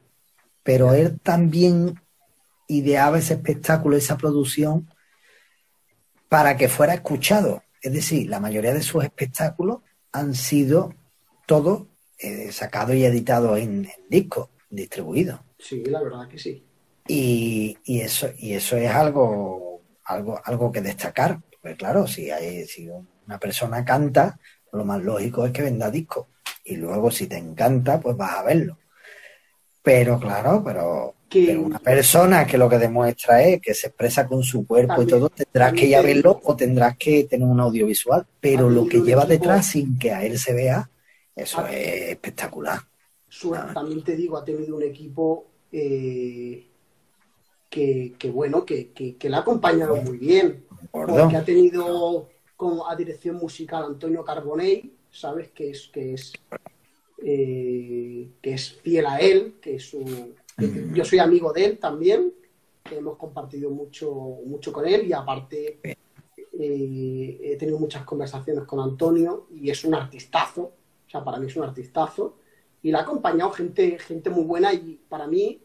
[0.63, 1.99] Pero él también
[2.69, 4.89] ideaba ese espectáculo, esa producción,
[6.29, 7.63] para que fuera escuchado.
[7.81, 9.79] Es decir, la mayoría de sus espectáculos
[10.13, 10.93] han sido
[11.45, 11.87] todos
[12.17, 15.41] eh, sacados y editados en, en disco, distribuidos.
[15.59, 16.66] Sí, la verdad que sí.
[17.07, 21.39] Y, eso, y eso es algo, algo, algo que destacar.
[21.61, 24.39] Porque claro, si, hay, si una persona canta,
[24.73, 26.29] lo más lógico es que venda disco.
[26.63, 28.77] Y luego si te encanta, pues vas a verlo.
[29.81, 31.15] Pero claro, pero,
[31.59, 35.29] una persona que lo que demuestra es que se expresa con su cuerpo y todo,
[35.29, 38.25] tendrás que ir a verlo o tendrás que tener un audiovisual.
[38.41, 40.89] Pero lo que lleva detrás sin que a él se vea,
[41.33, 42.79] eso es espectacular.
[43.73, 46.67] también te digo, ha tenido un equipo eh,
[47.69, 50.65] que, bueno, que, que, le ha acompañado muy bien.
[50.91, 55.51] Porque ha tenido con a dirección musical Antonio Carbonell, ¿sabes?
[55.51, 56.33] Que es, que es,
[57.23, 60.35] eh, que es fiel a él, que es un,
[60.93, 62.33] yo soy amigo de él también,
[62.83, 64.11] que hemos compartido mucho,
[64.45, 65.79] mucho con él y aparte
[66.59, 71.47] eh, he tenido muchas conversaciones con Antonio y es un artistazo, o sea, para mí
[71.47, 72.37] es un artistazo
[72.81, 75.61] y le ha acompañado gente, gente muy buena y para mí,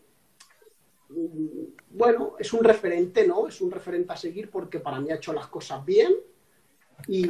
[1.09, 1.62] mm,
[1.95, 3.49] bueno, es un referente, ¿no?
[3.49, 6.15] Es un referente a seguir porque para mí ha hecho las cosas bien
[7.09, 7.27] y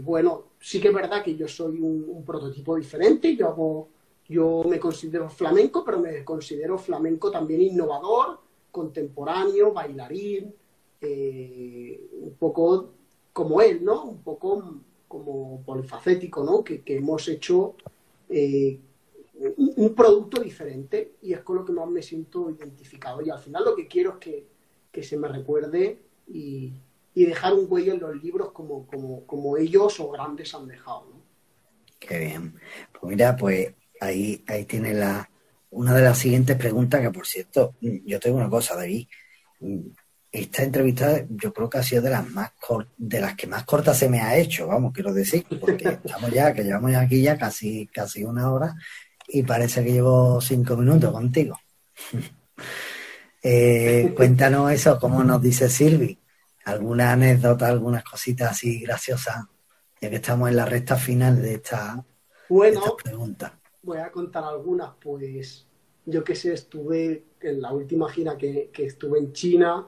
[0.00, 3.88] bueno, sí que es verdad que yo soy un, prototipo diferente, yo hago,
[4.28, 8.40] yo me considero flamenco, pero me considero flamenco también innovador,
[8.70, 10.52] contemporáneo, bailarín,
[11.00, 12.90] eh, un poco
[13.32, 14.04] como él, ¿no?
[14.04, 16.64] Un poco como polifacético, ¿no?
[16.64, 17.76] Que, hemos hecho
[18.28, 18.78] eh,
[19.36, 23.22] un, producto diferente y es con lo que más me siento identificado.
[23.22, 24.46] Y al final lo que quiero es que,
[24.90, 26.72] que se me recuerde y,
[27.14, 31.06] y dejar un huello en los libros como, como, como ellos o grandes han dejado.
[31.10, 31.22] ¿no?
[31.98, 32.54] Qué bien.
[32.92, 35.28] Pues mira, pues ahí, ahí tiene la,
[35.70, 39.06] una de las siguientes preguntas que, por cierto, yo tengo una cosa, David.
[40.30, 42.50] Esta entrevista yo creo que ha sido de las más
[42.96, 46.52] de las que más cortas se me ha hecho, vamos, quiero decir, porque estamos ya,
[46.52, 48.74] que llevamos ya aquí ya casi, casi una hora
[49.28, 51.58] y parece que llevo cinco minutos contigo.
[53.42, 56.18] eh, cuéntanos eso, como nos dice Silvi,
[56.64, 59.44] alguna anécdota, algunas cositas así graciosas,
[60.00, 62.04] ya que estamos en la recta final de esta,
[62.48, 63.58] bueno, pregunta.
[63.82, 65.66] Voy a contar algunas, pues
[66.06, 69.86] yo que sé, estuve en la última gira que, estuve en China,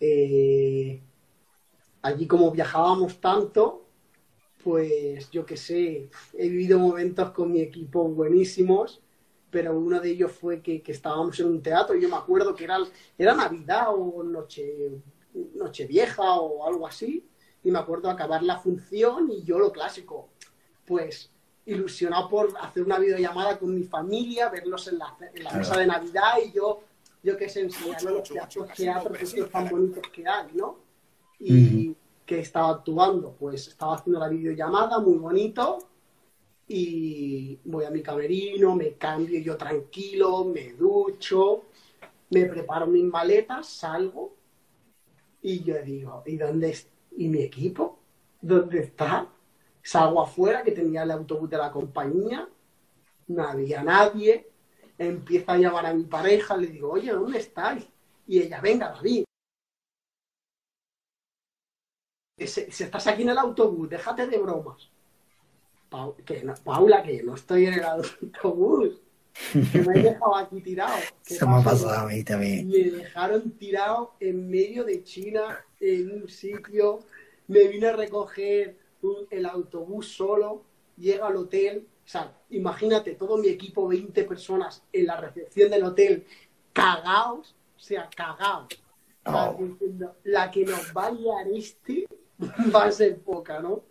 [0.00, 1.02] eh,
[2.02, 3.87] allí como viajábamos tanto,
[4.68, 9.00] pues yo que sé, he vivido momentos con mi equipo buenísimos,
[9.50, 12.64] pero uno de ellos fue que, estábamos en un teatro y yo me acuerdo que
[12.64, 12.76] era,
[13.16, 14.90] era Navidad o noche
[15.54, 17.26] Nochevieja o algo así,
[17.64, 20.28] y me acuerdo acabar la función y yo lo clásico,
[20.84, 21.30] pues
[21.64, 25.16] ilusionado por hacer una videollamada con mi familia, verlos en la,
[25.56, 26.82] mesa de Navidad y yo,
[27.22, 30.78] yo que sé, enseñarles los teatros, teatros tan bonitos que hay, ¿no?
[31.40, 31.96] Y
[32.28, 35.78] que estaba actuando, pues estaba haciendo la videollamada, muy bonito,
[36.68, 41.62] y voy a mi camerino, me cambio yo tranquilo, me ducho,
[42.28, 44.34] me preparo mis maletas, salgo
[45.40, 46.90] y yo digo, ¿y dónde es?
[47.16, 47.98] ¿Y mi equipo?
[48.42, 49.26] ¿Dónde está?
[49.82, 52.46] Salgo afuera, que tenía el autobús de la compañía,
[53.28, 54.50] no había nadie.
[54.98, 57.88] Empieza a llamar a mi pareja, le digo, oye, ¿dónde estáis?
[58.26, 59.27] Y ella, venga, David.
[62.46, 64.90] Si, estás aquí en el autobús, déjate de bromas.
[66.64, 69.00] Paula, que no estoy en el autobús
[69.72, 70.96] que me he dejado aquí tirado.
[71.22, 72.68] Se me ha pasado a mí también.
[72.68, 77.00] Me dejaron tirado en medio de China, en un sitio.
[77.46, 78.76] Me vine a recoger
[79.30, 80.62] el autobús solo,
[80.96, 81.86] llega al hotel.
[82.04, 86.26] O sea, imagínate, todo mi equipo, 20 personas en la recepción del hotel,
[86.72, 88.68] cagados, o sea, cagados.
[89.24, 89.58] Oh.
[90.24, 92.08] La que nos va a liar este
[92.74, 93.84] va a ser poca, ¿no?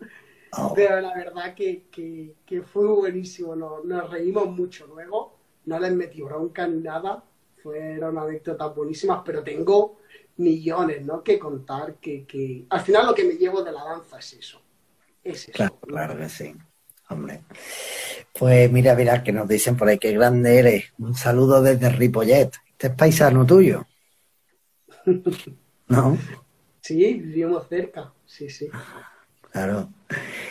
[0.52, 0.72] Oh.
[0.74, 5.38] Pero la verdad que, que, fue buenísimo, nos, nos reímos mucho luego
[5.68, 7.22] no les metí bronca ni nada,
[7.62, 9.98] fueron anécdotas buenísimas, pero tengo
[10.38, 11.22] millones, ¿no?
[11.22, 12.64] Que contar, que, que...
[12.70, 14.62] Al final lo que me llevo de la danza es eso.
[15.22, 15.52] Es eso.
[15.52, 16.54] Claro, claro que sí.
[17.10, 17.42] Hombre.
[18.38, 20.84] Pues mira, mira, que nos dicen por ahí que grande eres.
[20.98, 22.50] Un saludo desde Ripollet.
[22.70, 23.86] Este es paisano tuyo.
[25.88, 26.16] ¿No?
[26.88, 28.14] Sí, vivimos cerca.
[28.24, 28.70] Sí, sí.
[29.52, 29.90] Claro.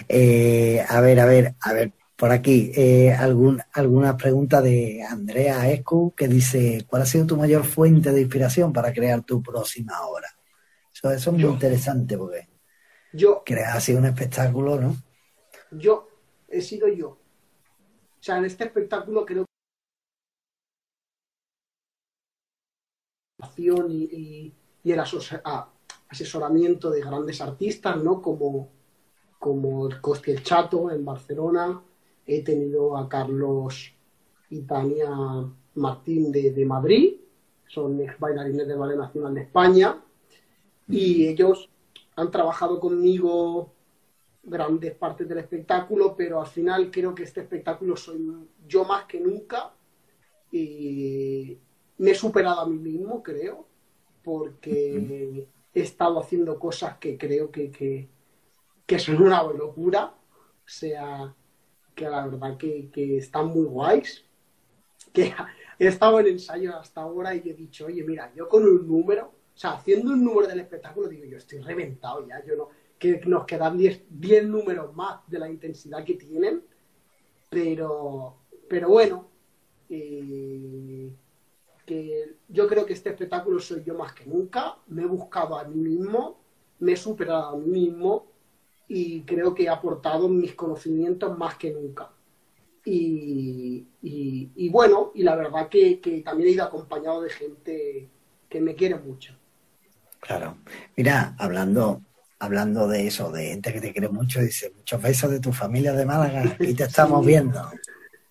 [0.08, 5.68] Eh, a ver, a ver, a ver, por aquí, eh, algún, alguna pregunta de Andrea
[5.72, 10.00] Escu que dice, ¿cuál ha sido tu mayor fuente de inspiración para crear tu próxima
[10.06, 10.28] obra?
[10.94, 12.48] Eso, es muy interesante porque
[13.14, 14.96] yo, crear así un espectáculo, ¿no?
[15.72, 16.08] Yo,
[16.50, 17.10] he sido yo.
[17.10, 19.44] O sea, en este espectáculo creo
[23.56, 25.00] que y, y el
[26.10, 28.22] asesoramiento de grandes artistas, ¿no?
[28.22, 28.70] Como,
[29.40, 31.82] como el Costi el Chato en Barcelona,
[32.26, 33.94] he tenido a Carlos
[34.50, 35.10] y Tania
[35.76, 37.16] Martín de, Madrid,
[37.68, 40.02] son ex bailarines de Ballet Nacional de España,
[40.90, 41.70] y ellos
[42.16, 43.74] han trabajado conmigo
[44.44, 49.20] grandes partes del espectáculo, pero al final creo que este espectáculo soy yo más que
[49.20, 49.74] nunca.
[50.52, 51.58] Y
[51.98, 53.68] me he superado a mí mismo, creo,
[54.24, 58.10] porque he estado haciendo cosas que creo que, que,
[58.86, 61.34] que son una locura, o sea,
[61.98, 64.24] que la verdad que, están muy guays.
[65.12, 65.34] Que
[65.80, 69.26] he estado en ensayo hasta ahora y he dicho, oye, mira, yo con un número,
[69.26, 73.22] o sea, haciendo un número del espectáculo, digo, yo estoy reventado ya, yo no, que
[73.26, 76.64] nos quedan 10 números más de la intensidad que tienen,
[77.50, 78.38] pero,
[78.70, 79.28] pero bueno,
[79.90, 81.12] eh,
[81.88, 85.64] que yo creo que este espectáculo soy yo más que nunca, me he buscado a
[85.64, 86.38] mí mismo,
[86.80, 88.28] me he superado a mí mismo
[88.90, 92.12] y creo que he aportado mis conocimientos más que nunca.
[92.84, 98.10] Y, bueno, y la verdad que, que, también he ido acompañado de gente
[98.50, 99.34] que me quiere mucho.
[100.20, 100.58] Claro.
[100.96, 102.02] Mira, hablando,
[102.40, 105.94] hablando de eso, de gente que te quiere mucho, dice, muchos besos de tu familia
[105.94, 107.62] de Málaga y te estamos viendo.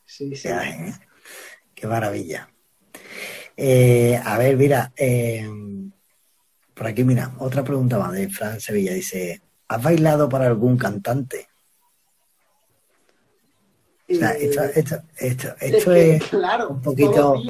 [0.05, 0.49] Sí, sí.
[0.49, 0.95] ¿eh?
[1.75, 2.51] Qué maravilla.
[3.57, 5.49] Eh, a ver, mira, eh,
[6.75, 8.93] por aquí, mira, otra pregunta más de Fran Sevilla.
[8.93, 11.49] Dice, ¿has bailado para algún cantante?
[14.09, 14.63] esto,
[15.17, 17.43] esto, es, claro, un poquito...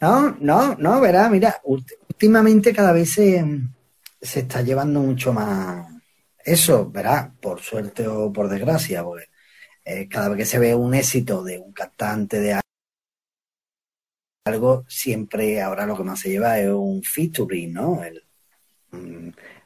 [0.00, 3.44] No, no, no, verá, mira, últimamente cada vez se,
[4.20, 5.86] se está llevando mucho más
[6.44, 9.26] eso, verá, por suerte o por desgracia, porque
[9.84, 12.58] eh, cada vez que se ve un éxito de un cantante de
[14.50, 18.02] algo, siempre ahora lo que más se lleva es un featuring, ¿no?
[18.02, 18.22] El,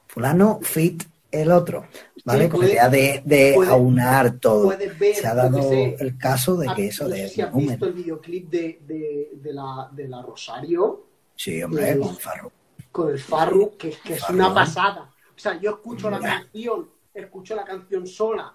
[0.07, 1.89] fulano fit el otro,
[2.24, 2.49] ¿vale?
[2.49, 4.72] Con la idea de, de aunar todo.
[4.72, 7.28] se ha dado el caso de que eso de...
[7.28, 11.07] si has visto el videoclip de, de, la, de la Rosario.
[11.35, 12.53] Sí, hombre, con Farru.
[12.93, 15.11] Con el Farru, que, que es una pasada.
[15.35, 18.55] O sea, yo escucho la canción, escucho la canción sola,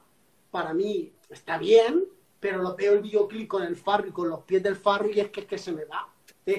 [0.49, 2.05] para mí está bien,
[2.39, 5.19] pero lo veo el videoclip con el Farru y con los pies del Farru y
[5.19, 6.07] es que, es que se me va.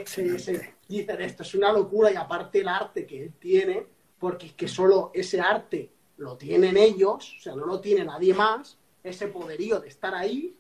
[0.07, 3.87] Se, dicen esto es una locura y aparte el arte que él tiene,
[4.19, 8.35] porque es que solo ese arte lo tienen ellos, o sea, no lo tiene nadie
[8.35, 10.55] más, ese poderío de estar ahí,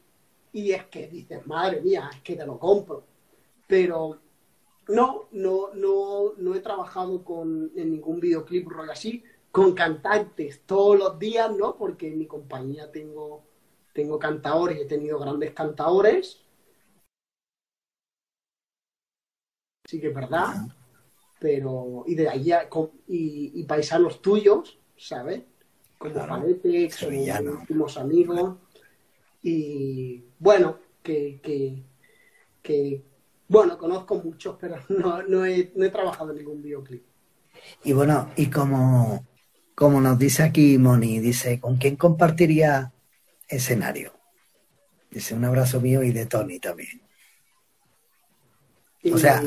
[0.52, 3.04] y es que dices, madre mía, es que te lo compro.
[3.66, 4.18] Pero
[4.88, 9.22] no, no, no, no he trabajado con, en ningún videoclip rol así,
[9.52, 11.76] con cantantes todos los días, ¿no?
[11.76, 13.42] Porque en mi compañía tengo,
[13.92, 16.40] tengo cantadores, he tenido grandes cantadores.
[19.90, 20.68] Sí que es verdad.
[21.40, 22.52] Pero, y de ahí,
[23.08, 25.42] y, y paisanos tuyos, ¿sabes?
[25.98, 28.56] como claro, como últimos amigos.
[29.42, 31.82] Y bueno, que,
[32.62, 33.02] que,
[33.48, 37.02] bueno, conozco muchos, pero no, no, he, no he trabajado en ningún videoclip.
[37.82, 39.26] Y bueno, y como,
[39.74, 42.92] como nos dice aquí Moni, dice, ¿con quién compartiría
[43.48, 44.12] escenario?
[45.10, 47.09] Dice, un abrazo mío y de Tony también.
[49.12, 49.42] O sea,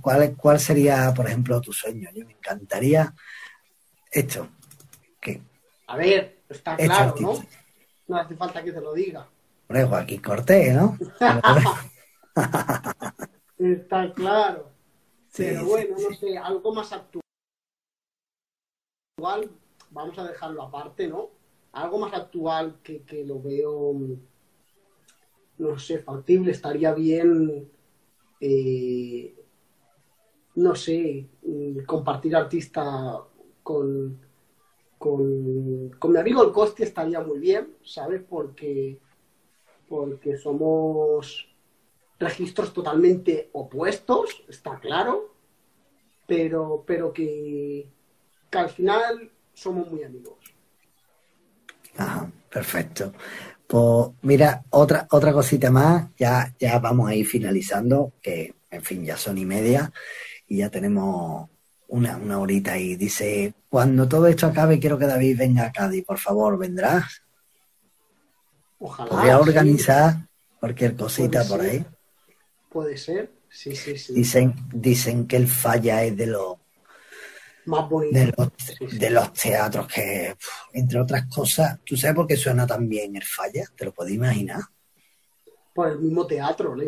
[0.00, 2.08] ¿cuál, ¿cuál sería, por ejemplo, tu sueño?
[2.14, 3.14] Yo me encantaría
[4.10, 4.48] esto,
[5.88, 7.34] a ver, está claro, ¿no?
[8.08, 9.26] No hace falta que te lo diga.
[9.68, 10.98] Hombre, Joaquín Cortés, ¿no?
[13.58, 14.70] está claro.
[15.34, 17.22] Pero bueno, no sé, algo más actual.
[19.90, 21.30] Vamos a dejarlo aparte, ¿no?
[21.72, 23.94] Algo más actual que, que lo veo,
[25.56, 27.70] no sé, factible, estaría bien,
[28.40, 29.34] eh,
[30.56, 31.26] no sé,
[31.86, 33.22] compartir artista
[33.62, 34.28] con
[34.98, 38.22] con, mi amigo el Costi estaría muy bien, ¿sabes?
[38.28, 38.98] Porque,
[39.88, 41.48] porque somos
[42.18, 45.34] registros totalmente opuestos, está claro,
[46.26, 47.88] pero, pero que,
[48.50, 50.38] al final somos muy amigos.
[51.96, 53.12] Ajá, perfecto.
[53.68, 59.04] Pues mira, otra, otra cosita más, ya, ya vamos a ir finalizando, que en fin,
[59.04, 59.92] ya son y media
[60.46, 61.50] y ya tenemos
[61.88, 66.02] una, una horita y dice, cuando todo esto acabe quiero que David venga a Cádiz,
[66.02, 67.22] por favor, ¿vendrás?
[68.78, 69.10] Ojalá.
[69.10, 70.16] Podría organizar
[70.58, 71.84] cualquier cosita por ahí.
[72.70, 74.14] Puede ser, sí, sí, sí.
[74.14, 76.56] Dicen, dicen que el falla es de los
[77.68, 80.34] más de los, de los teatros que,
[80.72, 83.64] entre otras cosas, ¿tú sabes por qué suena tan bien el falla?
[83.76, 84.60] ¿Te lo puedes imaginar?
[85.72, 86.84] Por el mismo teatro, la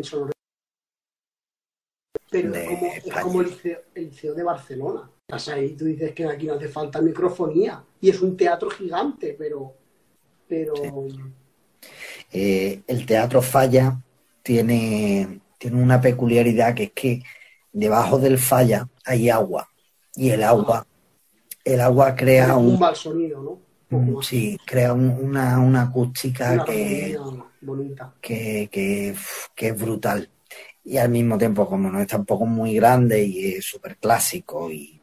[2.31, 3.51] pero es como, el,
[3.93, 5.11] liceo, de Barcelona.
[5.27, 7.83] Estás ahí, tú dices que aquí no hace falta microfonía.
[7.99, 9.73] Y es un teatro gigante, pero.
[10.47, 10.73] pero...
[12.31, 14.01] Eh, el teatro falla
[14.41, 17.21] tiene, tiene una peculiaridad que es que
[17.73, 19.70] debajo del falla hay agua.
[20.15, 20.85] Y el agua,
[21.63, 23.41] el agua crea un, un mal sonido,
[23.89, 24.21] ¿no?
[24.21, 27.17] sí, crea una, una acústica que,
[28.21, 29.15] que, que,
[29.55, 30.29] que es brutal
[30.83, 34.97] y al mismo tiempo como no es tampoco muy grande y es súper clásico y,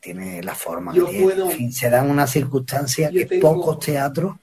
[0.00, 1.70] tiene la forma que tiene.
[1.70, 4.36] se dan unas circunstancias que pocos teatros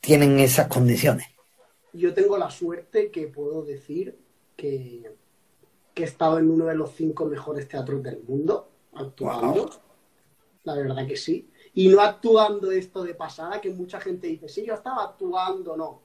[0.00, 1.28] tienen esas condiciones.
[1.92, 4.18] Yo tengo la suerte que puedo decir
[4.56, 5.14] que,
[6.02, 9.70] he estado en uno de los cinco mejores teatros del mundo actuando.
[10.64, 11.50] la verdad que sí.
[11.74, 16.00] Y no actuando esto de pasada, que mucha gente dice, sí, yo estaba actuando, no.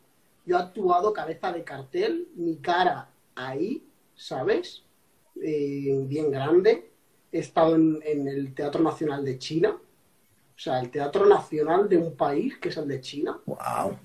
[0.46, 3.84] Yo he actuado cabeza de cartel, mi cara ahí,
[4.16, 4.84] ¿sabes?
[5.42, 6.92] Eh, bien grande.
[7.32, 12.16] He estado en, el Teatro Nacional de China, o sea, el Teatro Nacional de un
[12.16, 13.40] país que es el de China.
[13.46, 13.98] ¡Wow!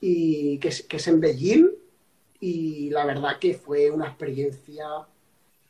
[0.00, 1.70] Y que es, que es en Beijing.
[2.40, 4.84] Y la verdad que fue una experiencia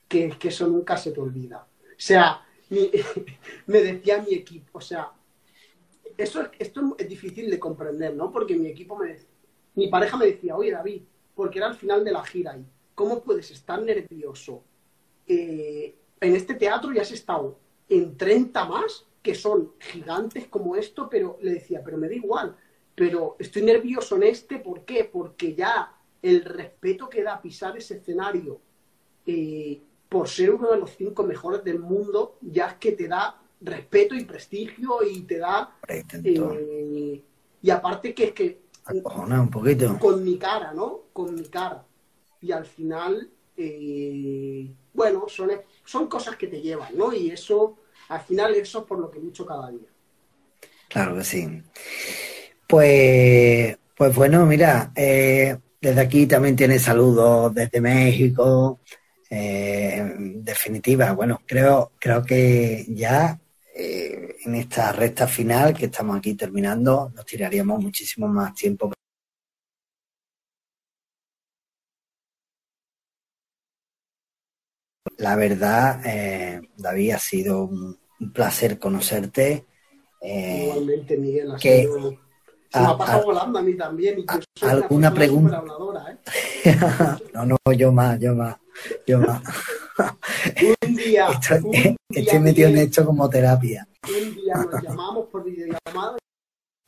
[0.08, 1.66] que, eso nunca se te olvida.
[1.82, 2.44] O sea,
[3.66, 5.10] me decía mi equipo, o sea,
[6.16, 8.32] eso, esto es difícil de comprender, ¿no?
[8.32, 9.16] Porque mi equipo me
[9.76, 11.02] mi pareja me decía, oye David,
[11.34, 14.64] porque era el final de la gira y ¿cómo puedes estar nervioso?
[15.28, 21.08] Eh, en este teatro ya has estado en 30 más, que son gigantes como esto,
[21.10, 22.56] pero le decía, pero me da igual,
[22.94, 25.04] pero estoy nervioso en este, ¿por qué?
[25.04, 25.92] Porque ya
[26.22, 28.60] el respeto que da pisar ese escenario
[29.26, 33.40] eh, por ser uno de los cinco mejores del mundo, ya es que te da
[33.60, 35.76] respeto y prestigio y te da...
[35.88, 37.22] Eh,
[37.62, 38.60] y aparte que es que...
[38.90, 39.98] un poquito.
[39.98, 41.02] Con mi cara, ¿no?
[41.12, 41.84] Con mi cara.
[42.40, 45.50] Y al final, eh, bueno, son,
[45.84, 47.12] son cosas que te llevan, ¿no?
[47.12, 47.78] Y eso,
[48.08, 49.88] al final, eso es por lo que lucho cada día.
[50.88, 51.62] Claro que sí.
[52.68, 58.80] Pues, pues bueno, mira, eh, desde aquí también tienes saludos desde México,
[59.30, 63.38] eh, definitiva, bueno, creo, creo que ya
[63.74, 68.92] eh, en esta recta final que estamos aquí terminando, nos tiraríamos muchísimo más tiempo.
[75.18, 77.98] La verdad, eh, David, ha sido un,
[78.32, 79.66] placer conocerte.
[80.22, 82.26] Igualmente, Miguel, ha sido
[82.72, 84.18] se me ha pasado volando a mí también.
[84.20, 85.62] Y ¿Alguna pregunta?
[86.64, 86.76] ¿eh?
[87.34, 88.56] no, no, yo más, yo más,
[89.06, 89.42] yo más.
[90.86, 91.28] un día.
[92.08, 93.86] Estoy, metido en esto como terapia.
[94.08, 96.16] Un día nos llamamos por videollamada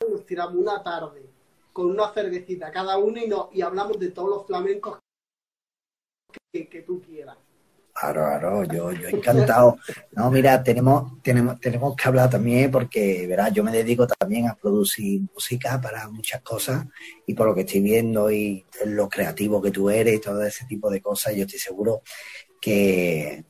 [0.05, 1.29] y nos tiramos una tarde
[1.73, 4.99] con una cervecita cada uno y, y hablamos de todos los flamencos
[6.51, 7.37] que tú quieras.
[7.99, 9.77] Claro, claro, yo, yo encantado.
[10.13, 14.55] No, mira, tenemos, tenemos, tenemos que hablar también porque, verás, yo me dedico también a
[14.55, 16.85] producir música para muchas cosas
[17.27, 20.65] y por lo que estoy viendo y lo creativo que tú eres y todo ese
[20.65, 22.01] tipo de cosas, yo estoy seguro
[22.61, 23.43] que,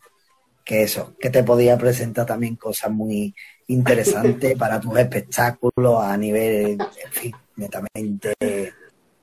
[0.66, 3.36] que eso, que te podía presentar también cosas muy
[3.68, 8.34] interesantes para tus espectáculos a nivel, en fin, netamente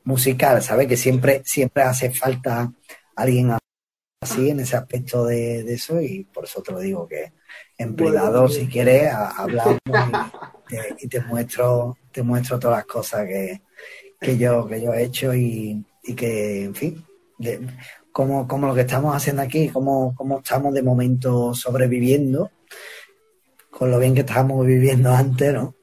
[0.04, 0.86] musical, ¿sabes?
[0.86, 2.72] Que siempre, siempre hace falta
[3.16, 3.50] alguien
[4.26, 7.32] así en ese aspecto de, eso y por eso te lo digo que
[7.78, 9.78] en privado si quieres hablamos
[11.00, 13.62] y te, muestro te muestro todas las cosas que,
[14.20, 15.84] que yo que yo he hecho y,
[16.16, 17.04] que en fin
[18.12, 22.50] como, como lo que estamos haciendo aquí como, como estamos de momento sobreviviendo
[23.70, 25.74] con lo bien que estábamos viviendo antes no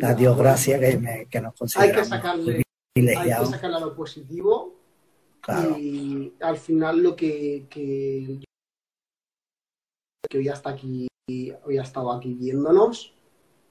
[0.00, 2.62] a Dios gracias que, que nos consideramos hay que sacarle,
[2.96, 4.81] hay que sacarle lo positivo
[5.78, 8.40] y al final lo que, que,
[10.34, 11.08] hoy hasta aquí,
[11.64, 13.14] hoy ha estado aquí viéndonos,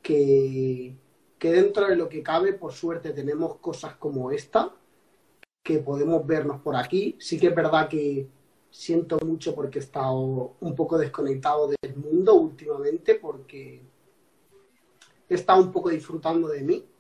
[0.02, 0.96] que,
[1.40, 4.76] que dentro de lo que cabe, por suerte, tenemos cosas como esta,
[5.64, 7.16] que podemos vernos por aquí.
[7.20, 8.28] Sí que es verdad que
[8.70, 13.82] siento mucho porque he estado un poco desconectado del mundo últimamente, porque
[15.30, 16.91] he estado un poco disfrutando de mí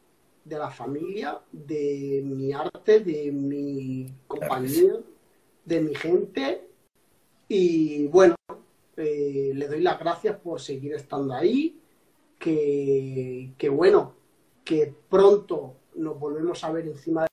[0.43, 4.93] de la familia, de mi arte, de mi compañía,
[5.65, 6.67] de mi gente.
[7.47, 8.35] Y bueno,
[8.97, 11.77] eh, le doy las gracias por seguir estando ahí.
[12.39, 14.15] Que, que, bueno,
[14.65, 17.27] que pronto nos volvemos a ver encima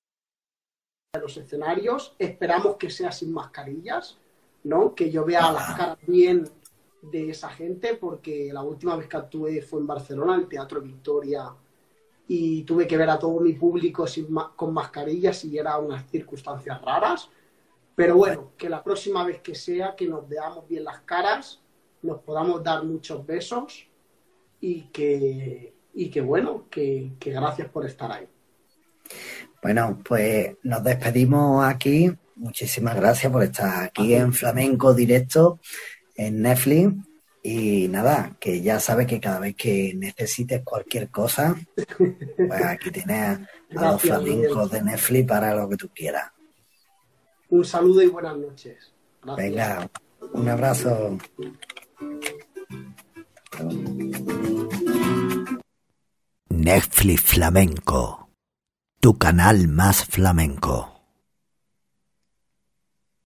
[1.14, 2.14] de los escenarios.
[2.18, 4.18] Esperamos que sea sin mascarillas,
[4.64, 4.94] ¿no?
[4.94, 6.44] Que yo vea las caras bien
[7.00, 11.54] de esa gente, porque la última vez que actué fue en Barcelona, el Teatro Victoria
[12.28, 16.80] y tuve que ver a todo mi público sin con mascarillas y era unas circunstancias
[16.82, 17.30] raras.
[17.96, 21.60] Pero bueno, que la próxima vez que sea, que nos veamos bien las caras,
[22.02, 23.88] nos podamos dar muchos besos
[24.60, 28.28] y que, y que bueno, que, que gracias por estar ahí.
[29.62, 32.12] Bueno, pues nos despedimos aquí.
[32.36, 35.58] Muchísimas gracias por estar aquí en Flamenco Directo
[36.14, 37.07] en Netflix.
[37.42, 41.56] Y nada, que ya sabes que cada vez que necesites cualquier cosa,
[41.96, 43.40] pues aquí tienes
[43.76, 46.30] a los flamencos de Netflix para lo que tú quieras.
[47.50, 48.92] Un saludo y buenas noches.
[49.36, 49.88] Venga,
[50.32, 51.18] un abrazo.
[56.50, 58.28] Netflix Flamenco,
[59.00, 60.97] tu canal más flamenco.